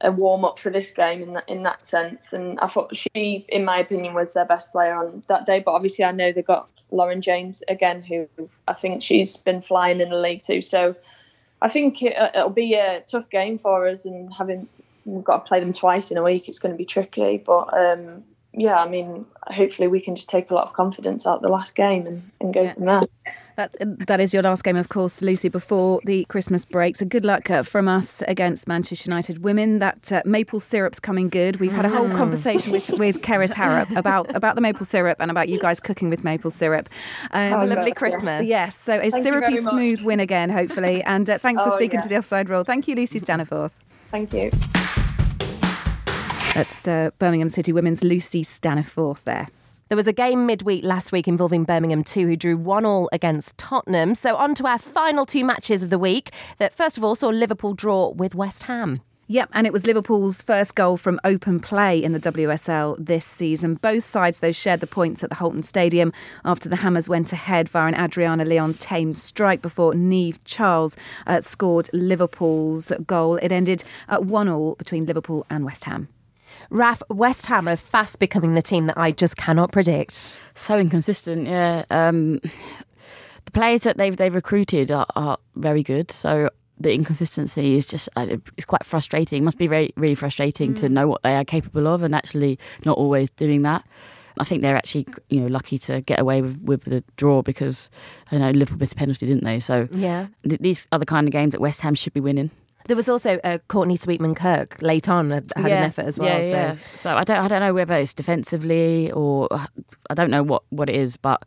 [0.00, 2.32] a warm up for this game in that in that sense.
[2.32, 5.60] And I thought she, in my opinion, was their best player on that day.
[5.60, 8.28] But obviously, I know they got Lauren James again, who
[8.68, 10.62] I think she's been flying in the league too.
[10.62, 10.94] So
[11.62, 14.68] I think it, will be a tough game for us, and having
[15.04, 17.38] we've got to play them twice in a week, it's going to be tricky.
[17.38, 21.42] But um, yeah, I mean, hopefully we can just take a lot of confidence out
[21.42, 22.74] the last game and, and go yeah.
[22.74, 23.02] from there.
[23.58, 23.74] That
[24.06, 26.96] that is your last game, of course, Lucy, before the Christmas break.
[26.96, 29.80] So good luck uh, from us against Manchester United women.
[29.80, 31.56] That uh, maple syrup's coming good.
[31.56, 32.16] We've had a whole mm.
[32.16, 36.08] conversation with with Kerys Harrop about about the maple syrup and about you guys cooking
[36.08, 36.88] with maple syrup.
[37.32, 38.46] Um, Have a lovely Christmas.
[38.46, 41.02] Yes, so a Thank syrupy smooth win again, hopefully.
[41.02, 42.02] And uh, thanks for oh, speaking yeah.
[42.02, 42.62] to the offside rule.
[42.62, 43.72] Thank you, Lucy Staniforth.
[44.12, 44.52] Thank you.
[46.54, 49.48] That's uh, Birmingham City Women's Lucy Staniforth there.
[49.88, 53.56] There was a game midweek last week involving Birmingham 2, who drew 1 all against
[53.56, 54.14] Tottenham.
[54.14, 57.28] So, on to our final two matches of the week that first of all saw
[57.28, 59.00] Liverpool draw with West Ham.
[59.28, 63.76] Yep, and it was Liverpool's first goal from open play in the WSL this season.
[63.76, 66.12] Both sides, though, shared the points at the Holton Stadium
[66.44, 71.40] after the Hammers went ahead via an Adriana Leon Tame strike before Niamh Charles uh,
[71.40, 73.36] scored Liverpool's goal.
[73.36, 76.08] It ended at 1 all between Liverpool and West Ham.
[76.70, 80.40] Raf, West Ham are fast becoming the team that I just cannot predict.
[80.54, 81.84] So inconsistent, yeah.
[81.90, 82.40] Um,
[83.44, 86.10] the players that they've they've recruited are, are very good.
[86.10, 89.42] So the inconsistency is just uh, it's quite frustrating.
[89.42, 90.80] It must be very really frustrating mm.
[90.80, 93.84] to know what they are capable of and actually not always doing that.
[94.40, 97.90] I think they're actually you know lucky to get away with, with the draw because
[98.30, 99.60] I know Liverpool missed a penalty, didn't they?
[99.60, 102.50] So yeah, th- these are the kind of games that West Ham should be winning.
[102.88, 106.28] There was also uh, Courtney Sweetman Kirk late on had, had an effort as well.
[106.28, 106.48] Yeah, so.
[106.50, 106.76] yeah.
[106.96, 109.46] So I don't, I don't know whether it's defensively or
[110.10, 111.44] I don't know what, what it is, but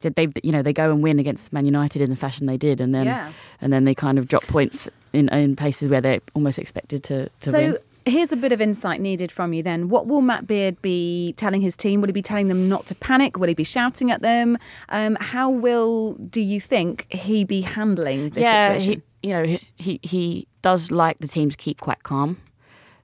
[0.00, 2.56] did they, you know, they go and win against Man United in the fashion they
[2.56, 3.32] did, and then Yeah.
[3.60, 7.28] and then they kind of drop points in in places where they're almost expected to
[7.40, 7.78] to so win.
[8.04, 9.88] here's a bit of insight needed from you then.
[9.88, 12.00] What will Matt Beard be telling his team?
[12.00, 13.38] Will he be telling them not to panic?
[13.38, 14.58] Will he be shouting at them?
[14.88, 19.02] Um, how will, do you think, he be handling this yeah, situation?
[19.22, 22.40] he, you know, he he does like the team to keep quite calm.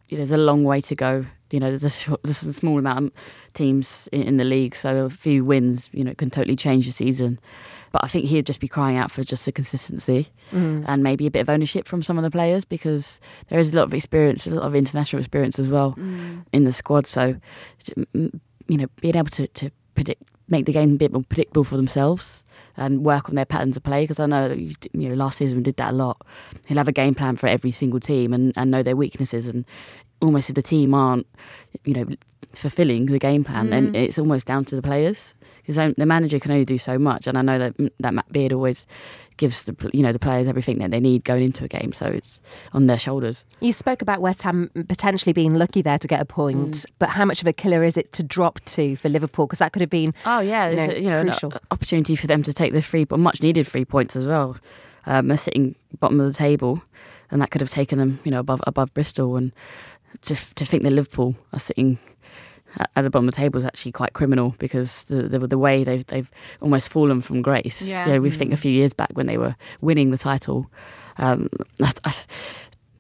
[0.08, 1.26] You know, there's a long way to go.
[1.50, 3.12] You know, there's a, short, there's a small amount of
[3.54, 6.92] teams in, in the league, so a few wins, you know, can totally change the
[6.92, 7.38] season.
[7.90, 10.28] But I think he'd just be crying out for just the consistency
[10.86, 13.18] and maybe a bit of ownership from some of the players because
[13.48, 15.94] there is a lot of experience, a lot of international experience as well
[16.52, 17.06] in the squad.
[17.06, 17.36] So,
[18.14, 21.64] mm, you know, being able to, to predict, make the game a bit more predictable
[21.64, 22.44] for themselves
[22.76, 25.62] and work on their patterns of play because I know you know last season we
[25.62, 26.26] did that a lot.
[26.66, 29.64] He'll have a game plan for every single team and, and know their weaknesses and
[30.20, 31.26] almost if the team aren't
[31.84, 32.06] you know
[32.54, 35.34] fulfilling the game plan, then it's almost down to the players
[35.66, 37.26] because the manager can only do so much.
[37.26, 38.86] And I know that that Matt Beard always
[39.36, 42.06] gives the you know the players everything that they need going into a game, so
[42.06, 42.40] it's
[42.72, 43.44] on their shoulders.
[43.60, 46.86] You spoke about West Ham potentially being lucky there to get a point, Mm.
[46.98, 49.46] but how much of a killer is it two drop to for Liverpool?
[49.46, 51.52] Because that could have been Oh yeah, you know, a, you know, crucial.
[51.70, 54.56] opportunity for them to take the three, but much needed three points as well.
[55.06, 56.82] Um, they're sitting bottom of the table,
[57.30, 59.36] and that could have taken them, you know, above above Bristol.
[59.36, 59.52] And
[60.22, 61.98] to to think that Liverpool are sitting
[62.94, 65.84] at the bottom of the table is actually quite criminal because the the, the way
[65.84, 67.82] they've they've almost fallen from grace.
[67.82, 68.06] Yeah.
[68.06, 70.70] You know, we think a few years back when they were winning the title.
[71.16, 71.48] Um,
[71.82, 72.14] I- I-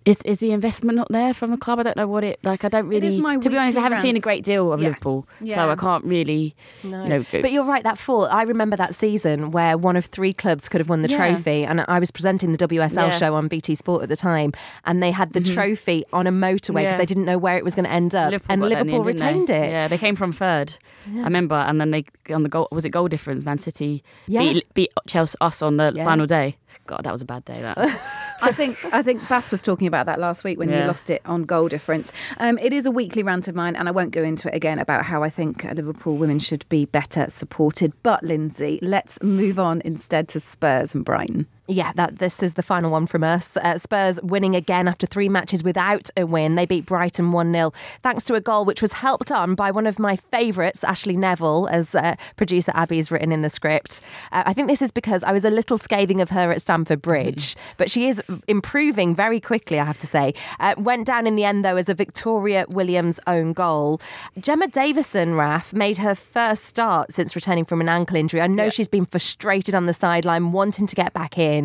[0.08, 1.78] is is the investment not there from a club?
[1.80, 2.64] I don't know what it like.
[2.64, 3.10] I don't really.
[3.20, 4.88] to be honest, I haven't seen a great deal of Yeah.
[4.88, 6.54] Liverpool, so I can't really.
[6.82, 7.02] No.
[7.02, 10.32] You know, But you're right, that fall, I remember that season where one of three
[10.32, 11.16] clubs could have won the Yeah.
[11.34, 11.64] trophy.
[11.64, 13.10] And I was presenting the WSL Yeah.
[13.10, 13.18] Mm-hmm.
[13.18, 14.52] show on BT Sport at the time.
[14.84, 16.96] And they had the trophy on a motorway because Yeah.
[16.96, 18.32] they didn't know where it was going to end up.
[18.32, 19.70] and in the Liverpool end, retained it.
[19.70, 20.74] Yeah, they came from third.
[21.16, 23.44] I remember, and then they on the goal was it goal difference?
[23.44, 24.40] Man City Yeah.
[24.40, 26.04] beat, beat Chelsea us on the Yeah.
[26.04, 26.56] final day.
[26.86, 27.60] God, that was a bad day.
[27.62, 27.76] That
[28.42, 30.86] I think I think Bass was talking about that last week when you Yeah.
[30.86, 32.12] lost it on goal difference.
[32.38, 34.78] Um, it is a weekly rant of mine, and I won't go into it again
[34.78, 37.92] about how I think Liverpool women should be better supported.
[38.02, 41.46] But Lindsay, let's move on instead to Spurs and Brighton.
[41.70, 43.54] Yeah, that this is the final one from us.
[43.58, 46.54] Uh, Spurs winning again after three matches without a win.
[46.54, 49.86] They beat Brighton 1 0, thanks to a goal which was helped on by one
[49.86, 54.00] of my favourites, Ashleigh Neville, as uh, producer Abby's written in the script.
[54.32, 57.02] Uh, I think this is because I was a little scathing of her at Stamford
[57.02, 60.32] Bridge, but she is improving very quickly, I have to say.
[60.60, 64.00] Uh, went down in the end, though, as a Victoria Williams own goal.
[64.40, 68.40] Gemma Davison, Raf, made her first start since returning from an ankle injury.
[68.40, 71.57] I know she's been frustrated on the sideline, wanting to get back in.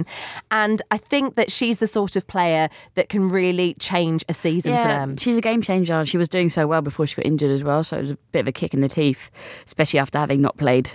[0.52, 4.72] And I think that she's the sort of player that can really change a season
[4.72, 5.18] for them.
[5.18, 5.94] she's a game changer.
[5.94, 8.12] and She was doing so well before she got injured as well, so it was
[8.12, 9.30] a bit of a kick in the teeth,
[9.66, 10.92] especially after having not played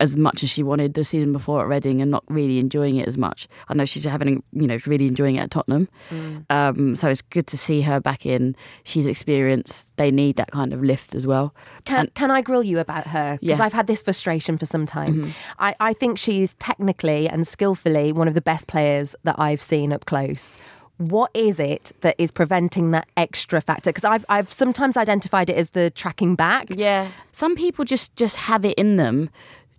[0.00, 3.06] as much as she wanted the season before at Reading and not really enjoying it
[3.06, 3.46] as much.
[3.68, 5.88] I know she's having, you know, really enjoying it at Tottenham.
[6.08, 6.46] Mm.
[6.50, 8.56] Um, so it's good to see her back in.
[8.82, 9.96] She's experienced.
[9.96, 11.54] They need that kind of lift as well.
[11.84, 13.34] Can, can I grill you about her?
[13.34, 13.54] Because Yeah.
[13.54, 13.62] Mm-hmm.
[13.62, 15.32] I've had this frustration for some time.
[15.58, 19.92] I, I think she's technically and skillfully one of the best players that I've seen
[19.92, 20.56] up close.
[20.96, 23.90] What is it that is preventing that extra factor?
[23.90, 26.66] Because I've, I've sometimes identified it as the tracking back.
[26.68, 29.30] Yeah, some people just just have it in them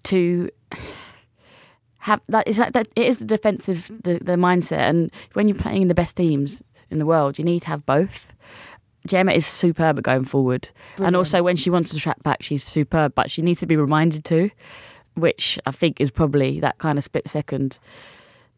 [0.03, 0.49] to
[1.99, 2.47] have that.
[2.47, 5.87] Is that, that it is the defensive the, the mindset, and when you're playing in
[5.87, 8.27] the best teams in the world, you need to have both.
[9.07, 12.63] Gemma is superb at going forward, and also when she wants to track back, she's
[12.63, 13.15] superb.
[13.15, 14.49] But she needs to be reminded to,
[15.15, 17.79] which I think is probably that kind of split second.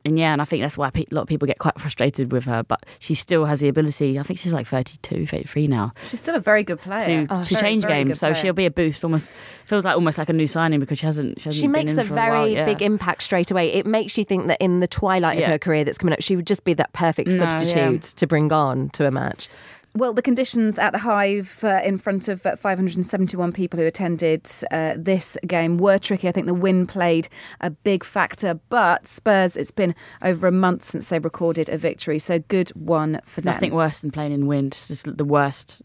[0.05, 2.43] And yeah, and I think that's why a lot of people get quite frustrated with
[2.43, 2.61] her.
[2.63, 4.19] But she still has the ability.
[4.19, 7.25] I think she's like 32, 33 now She's still a very good player.
[7.25, 8.19] to, Oh, to very, change very games.
[8.19, 8.35] So player.
[8.41, 9.03] she'll be a boost.
[9.03, 9.31] Almost
[9.65, 11.39] feels like almost like a new signing because she hasn't.
[11.39, 12.65] She, hasn't She been makes a very while, yeah.
[12.65, 13.71] big impact straight away.
[13.71, 16.35] It makes you think that in the twilight of her career that's coming up, she
[16.35, 19.47] would just be that perfect No, substitute to bring on to a match.
[19.95, 24.49] Well, the conditions at the Hive uh, in front of uh, 571 people who attended
[24.71, 26.27] uh, this game were tricky.
[26.27, 27.27] I think the wind played
[27.61, 32.17] a big factor, but Spurs, it's been over a month since they recorded a victory,
[32.17, 33.53] so good one for them.
[33.53, 34.73] Nothing worse than playing in wind.
[34.73, 35.83] It's just the worst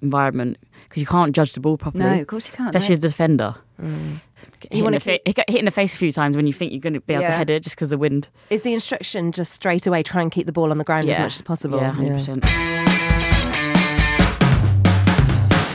[0.00, 2.04] environment because you can't judge the ball properly.
[2.04, 2.68] No, of course you can't.
[2.74, 2.98] Especially no.
[2.98, 3.54] as a defender.
[3.78, 4.20] Get You
[4.60, 6.72] Hit, in wanna the fa- hit in the face a few times when you think
[6.72, 8.28] you're going to be able to head it just because of the wind.
[8.50, 11.18] Is the instruction just straight away try and keep the ball on the ground as
[11.18, 11.80] much as possible?
[11.80, 12.87] Yeah, hundred percent.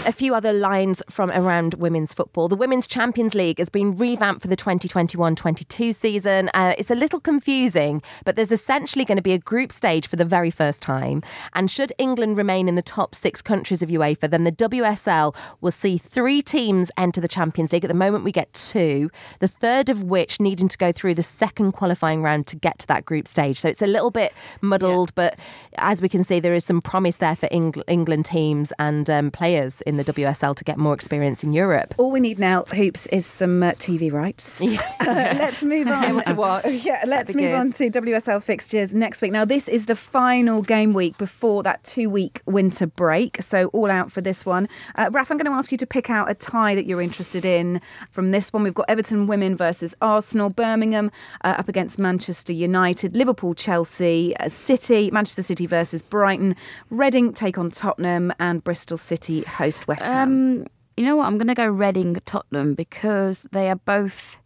[0.06, 2.48] A few other lines from around women's football.
[2.48, 6.50] The Women's Champions League has been revamped for the 2021 22 season.
[6.54, 10.16] Uh, it's a little confusing, but there's essentially going to be a group stage for
[10.16, 11.24] the very first time.
[11.54, 15.72] And should England remain in the top six countries of UEFA, then the WSL will
[15.72, 17.86] see three teams enter the Champions League.
[17.86, 19.10] At the moment, we get two,
[19.40, 22.88] the third of which needing to go through the second qualifying round to get to
[22.88, 23.60] that group stage.
[23.60, 25.30] So it's a little bit muddled, yeah.
[25.30, 25.40] but
[25.78, 29.32] as we can see, there is some promise there for Eng- England teams and um,
[29.32, 31.94] players in the WSL to get more experience in Europe.
[31.98, 34.62] All we need now, Hoops, is some uh, TV rights.
[34.74, 34.82] Yeah.
[35.04, 36.24] Uh, let's move on.
[36.24, 36.72] to watch.
[36.72, 37.54] Yeah, let's move good.
[37.56, 39.32] on to WSL fixtures next week.
[39.34, 43.42] Now, this is the final game week before that two week winter break.
[43.42, 44.70] So, all out for this one.
[44.96, 47.46] Uh, Raf, I'm going to ask you to pick out a tie that you're interested
[47.46, 47.82] in
[48.12, 48.64] from this one.
[48.64, 51.12] We've got Everton women versus Arsenal, Birmingham
[51.44, 56.56] uh, up against Manchester United, Liverpool, Chelsea, uh, City, Manchester City versus Brighton,
[56.90, 60.62] Reading take on Tottenham, and Bristol City host West Ham?
[60.62, 60.68] Um,
[60.98, 61.26] you know what?
[61.26, 64.38] I'm going to go Reading Tottenham because they are both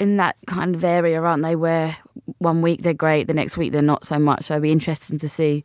[0.00, 1.56] in that kind of area, aren't they?
[1.56, 1.96] Where
[2.38, 4.44] one week they're great, the next week they're not so much.
[4.44, 5.64] So it'll be interesting to see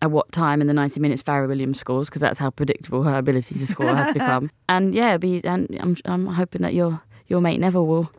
[0.00, 3.18] at what time in the 90 minutes Fara Williams scores because that's how predictable her
[3.18, 4.50] ability to score has become.
[4.68, 8.10] And yeah, be and I'm I'm hoping that your your mate Neville will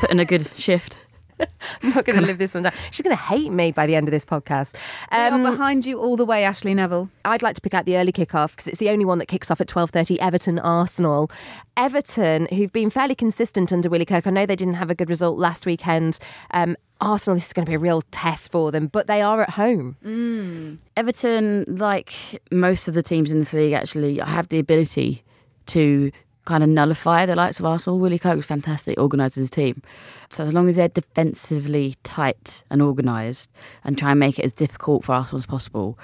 [0.00, 0.96] put in a good shift.
[1.82, 2.72] I'm not going to live this one down.
[2.90, 4.74] She's going to hate me by the end of this podcast.
[5.10, 7.10] Um, behind you all the way, Ashleigh Neville.
[7.24, 9.50] I'd like to pick out the early kickoff because it's the only one that kicks
[9.50, 10.18] off at 12:30.
[10.18, 11.30] Everton Arsenal.
[11.76, 14.26] Everton, who've been fairly consistent under Willie Kirk.
[14.26, 16.18] I know they didn't have a good result last weekend.
[16.52, 19.40] Um, Arsenal, this is going to be a real test for them, but they are
[19.40, 19.96] at home.
[20.04, 20.78] Mm.
[20.96, 22.12] Everton, like
[22.50, 25.24] most of the teams in the league, actually have the ability
[25.66, 26.10] to
[26.44, 27.98] kind of nullify the likes of Arsenal.
[27.98, 29.82] Willie Kirk was fantastic, organised his team.
[30.30, 33.50] So as long as they're defensively tight and organised
[33.84, 35.98] and try and make it as difficult for Arsenal as possible,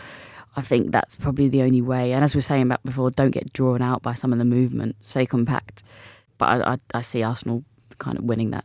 [0.56, 2.12] I think that's probably the only way.
[2.12, 4.44] And as we were saying about before, don't get drawn out by some of the
[4.44, 4.96] movement.
[5.02, 5.82] Stay compact.
[6.38, 7.64] But I, I, I see Arsenal
[7.98, 8.64] kind of winning that.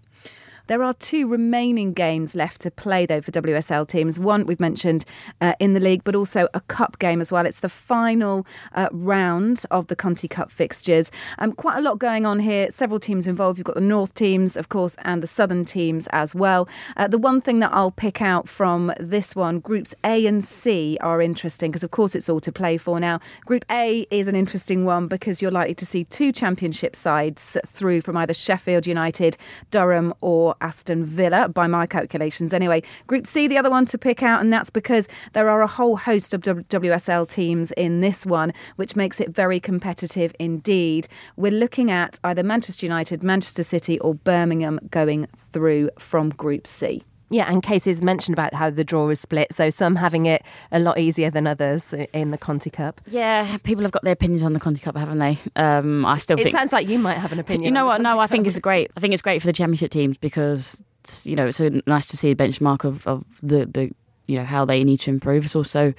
[0.68, 4.20] There are two remaining games left to play, though, for WSL teams.
[4.20, 5.06] One we've mentioned
[5.40, 7.46] uh, in the league, but also a cup game as well.
[7.46, 11.12] It's the final uh, round of the Conti Cup fixtures.
[11.40, 12.70] Um, quite a lot going on here.
[12.70, 13.58] Several teams involved.
[13.58, 16.68] You've got the North teams, of course, and the Southern teams as well.
[16.96, 20.98] Uh, the one thing that I'll pick out from this one, groups A and C
[21.02, 23.20] are interesting because, of course, it's all to play for now.
[23.46, 28.02] Group A is an interesting one because you're likely to see two championship sides through
[28.02, 29.38] from either Sheffield United,
[29.72, 32.82] Durham, or Aston Villa, by my calculations anyway.
[33.08, 35.98] Group C, the other one to pick out, and that's because there are a whole
[35.98, 41.08] host of WSL teams in this one, which makes it very competitive indeed.
[41.36, 47.04] We're looking at either Manchester United, Manchester City, or Birmingham going through from Group C.
[47.32, 50.80] Yeah, and Casey's mentioned about how the draw is split, so some having it a
[50.80, 53.00] lot easier than others in the Conti Cup.
[53.08, 55.40] Yeah, people have got their opinions on the Conti Cup, haven't they?
[55.56, 56.56] Um, I still it think.
[56.56, 57.64] Sounds like you might have an opinion.
[57.64, 58.02] You know what?
[58.02, 58.92] No, I think it's great.
[58.98, 60.84] I think it's great for the Championship teams because
[61.24, 63.92] you know it's a, nice to see a benchmark of, of the the
[64.28, 65.46] you know how they need to improve.
[65.46, 65.94] It's also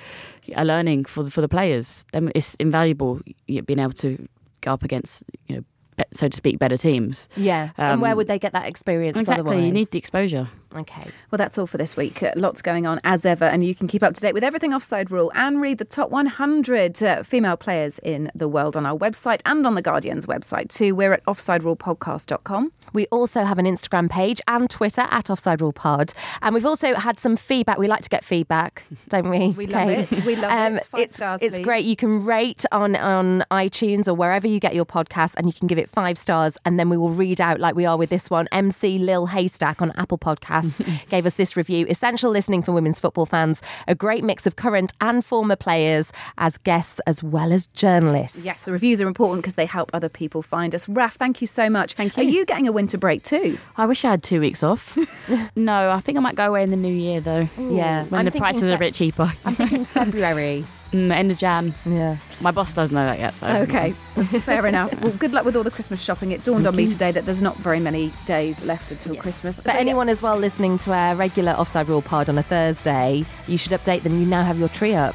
[0.54, 2.04] a learning for the, for the players.
[2.12, 4.28] It's invaluable being able to
[4.60, 5.64] go up against you know
[6.12, 7.28] so to speak, better teams.
[7.36, 7.70] Yeah.
[7.78, 9.16] Um, and where um, would they get that experience?
[9.16, 9.40] Exactly.
[9.40, 9.64] Otherwise?
[9.66, 10.48] You need the exposure.
[10.74, 11.10] Okay.
[11.30, 12.22] Well, that's all for this week.
[12.22, 14.72] Uh, lots going on as ever, and you can keep up to date with everything
[14.72, 18.96] Offside Rule and read the top 100 uh, female players in the world on our
[18.96, 20.94] website and on the Guardian's website too.
[20.94, 22.72] We're at offsiderulepodcast.com.
[22.92, 26.94] We also have an Instagram page and Twitter at Offside Rule Pod, and we've also
[26.94, 27.78] had some feedback.
[27.78, 29.50] We like to get feedback, don't we?
[29.50, 30.24] We love it.
[30.24, 30.84] We love um, it.
[30.84, 31.64] Five it's, stars, it's please.
[31.64, 31.84] great.
[31.84, 35.66] You can rate on on iTunes or wherever you get your podcast, and you can
[35.66, 38.30] give it five stars, and then we will read out like we are with this
[38.30, 38.48] one.
[38.52, 43.26] MC Lil Haystack on Apple Podcasts gave us this review Essential listening for women's football
[43.26, 48.44] fans, a great mix of current and former players as guests as well as journalists.
[48.44, 50.88] Yes, the reviews are important because they help other people find us.
[50.88, 51.94] Raf, thank you so much.
[51.94, 52.22] Thank you.
[52.22, 53.58] Are you getting a winter break too?
[53.76, 54.98] I wish I had two weeks off.
[55.56, 57.48] no, I think I might go away in the new year though.
[57.58, 57.76] Ooh.
[57.76, 58.04] Yeah.
[58.04, 59.32] When I'm the prices are a bit cheaper.
[59.44, 60.64] I'm thinking February.
[60.92, 61.74] Mm, end of Jan.
[61.86, 62.16] Yeah.
[62.40, 63.46] My boss doesn't know that yet, so.
[63.46, 63.92] Okay,
[64.40, 64.92] fair enough.
[65.00, 66.32] Well, good luck with all the Christmas shopping.
[66.32, 69.22] It dawned on me today that there's not very many days left until yes.
[69.22, 69.56] Christmas.
[69.60, 73.24] But so, anyone as well listening to our regular Offside Rule pod on a Thursday,
[73.48, 74.20] you should update them.
[74.20, 75.14] You now have your tree up.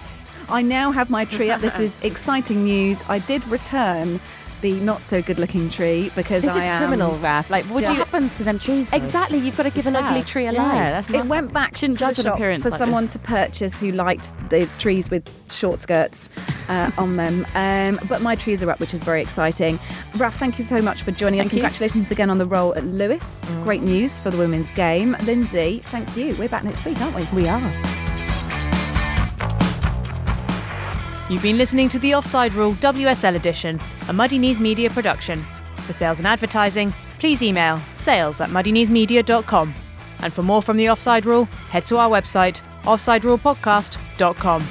[0.49, 1.61] I now have my tree up.
[1.61, 3.03] This is exciting news.
[3.07, 4.19] I did return
[4.61, 7.49] the not so good looking tree because this I is am criminal, Raf.
[7.49, 8.89] Like, what happens to them trees?
[8.89, 8.97] Though?
[8.97, 10.11] Exactly, you've got to give it's an sad.
[10.11, 11.09] ugly tree a life.
[11.09, 13.13] Yeah, it went back Shouldn't to judge the shop appearance for like someone this.
[13.13, 16.29] to purchase who liked the trees with short skirts
[16.69, 17.45] uh, on them.
[17.55, 19.79] Um, but my trees are up, which is very exciting.
[20.15, 21.55] Raf, thank you so much for joining thank us.
[21.55, 22.15] Congratulations you.
[22.15, 23.41] again on the role at Lewes.
[23.41, 23.63] Mm.
[23.63, 25.15] Great news for the women's game.
[25.23, 26.35] Lindsay, thank you.
[26.37, 27.41] We're back next week, aren't we?
[27.41, 27.96] We are.
[31.29, 35.43] You've been listening to the Offside Rule WSL edition, a Muddy Knees Media production.
[35.85, 39.73] For sales and advertising, please email sales at muddykneesmedia.com.
[40.21, 44.61] And for more from the Offside Rule, head to our website, offsiderulepodcast.com.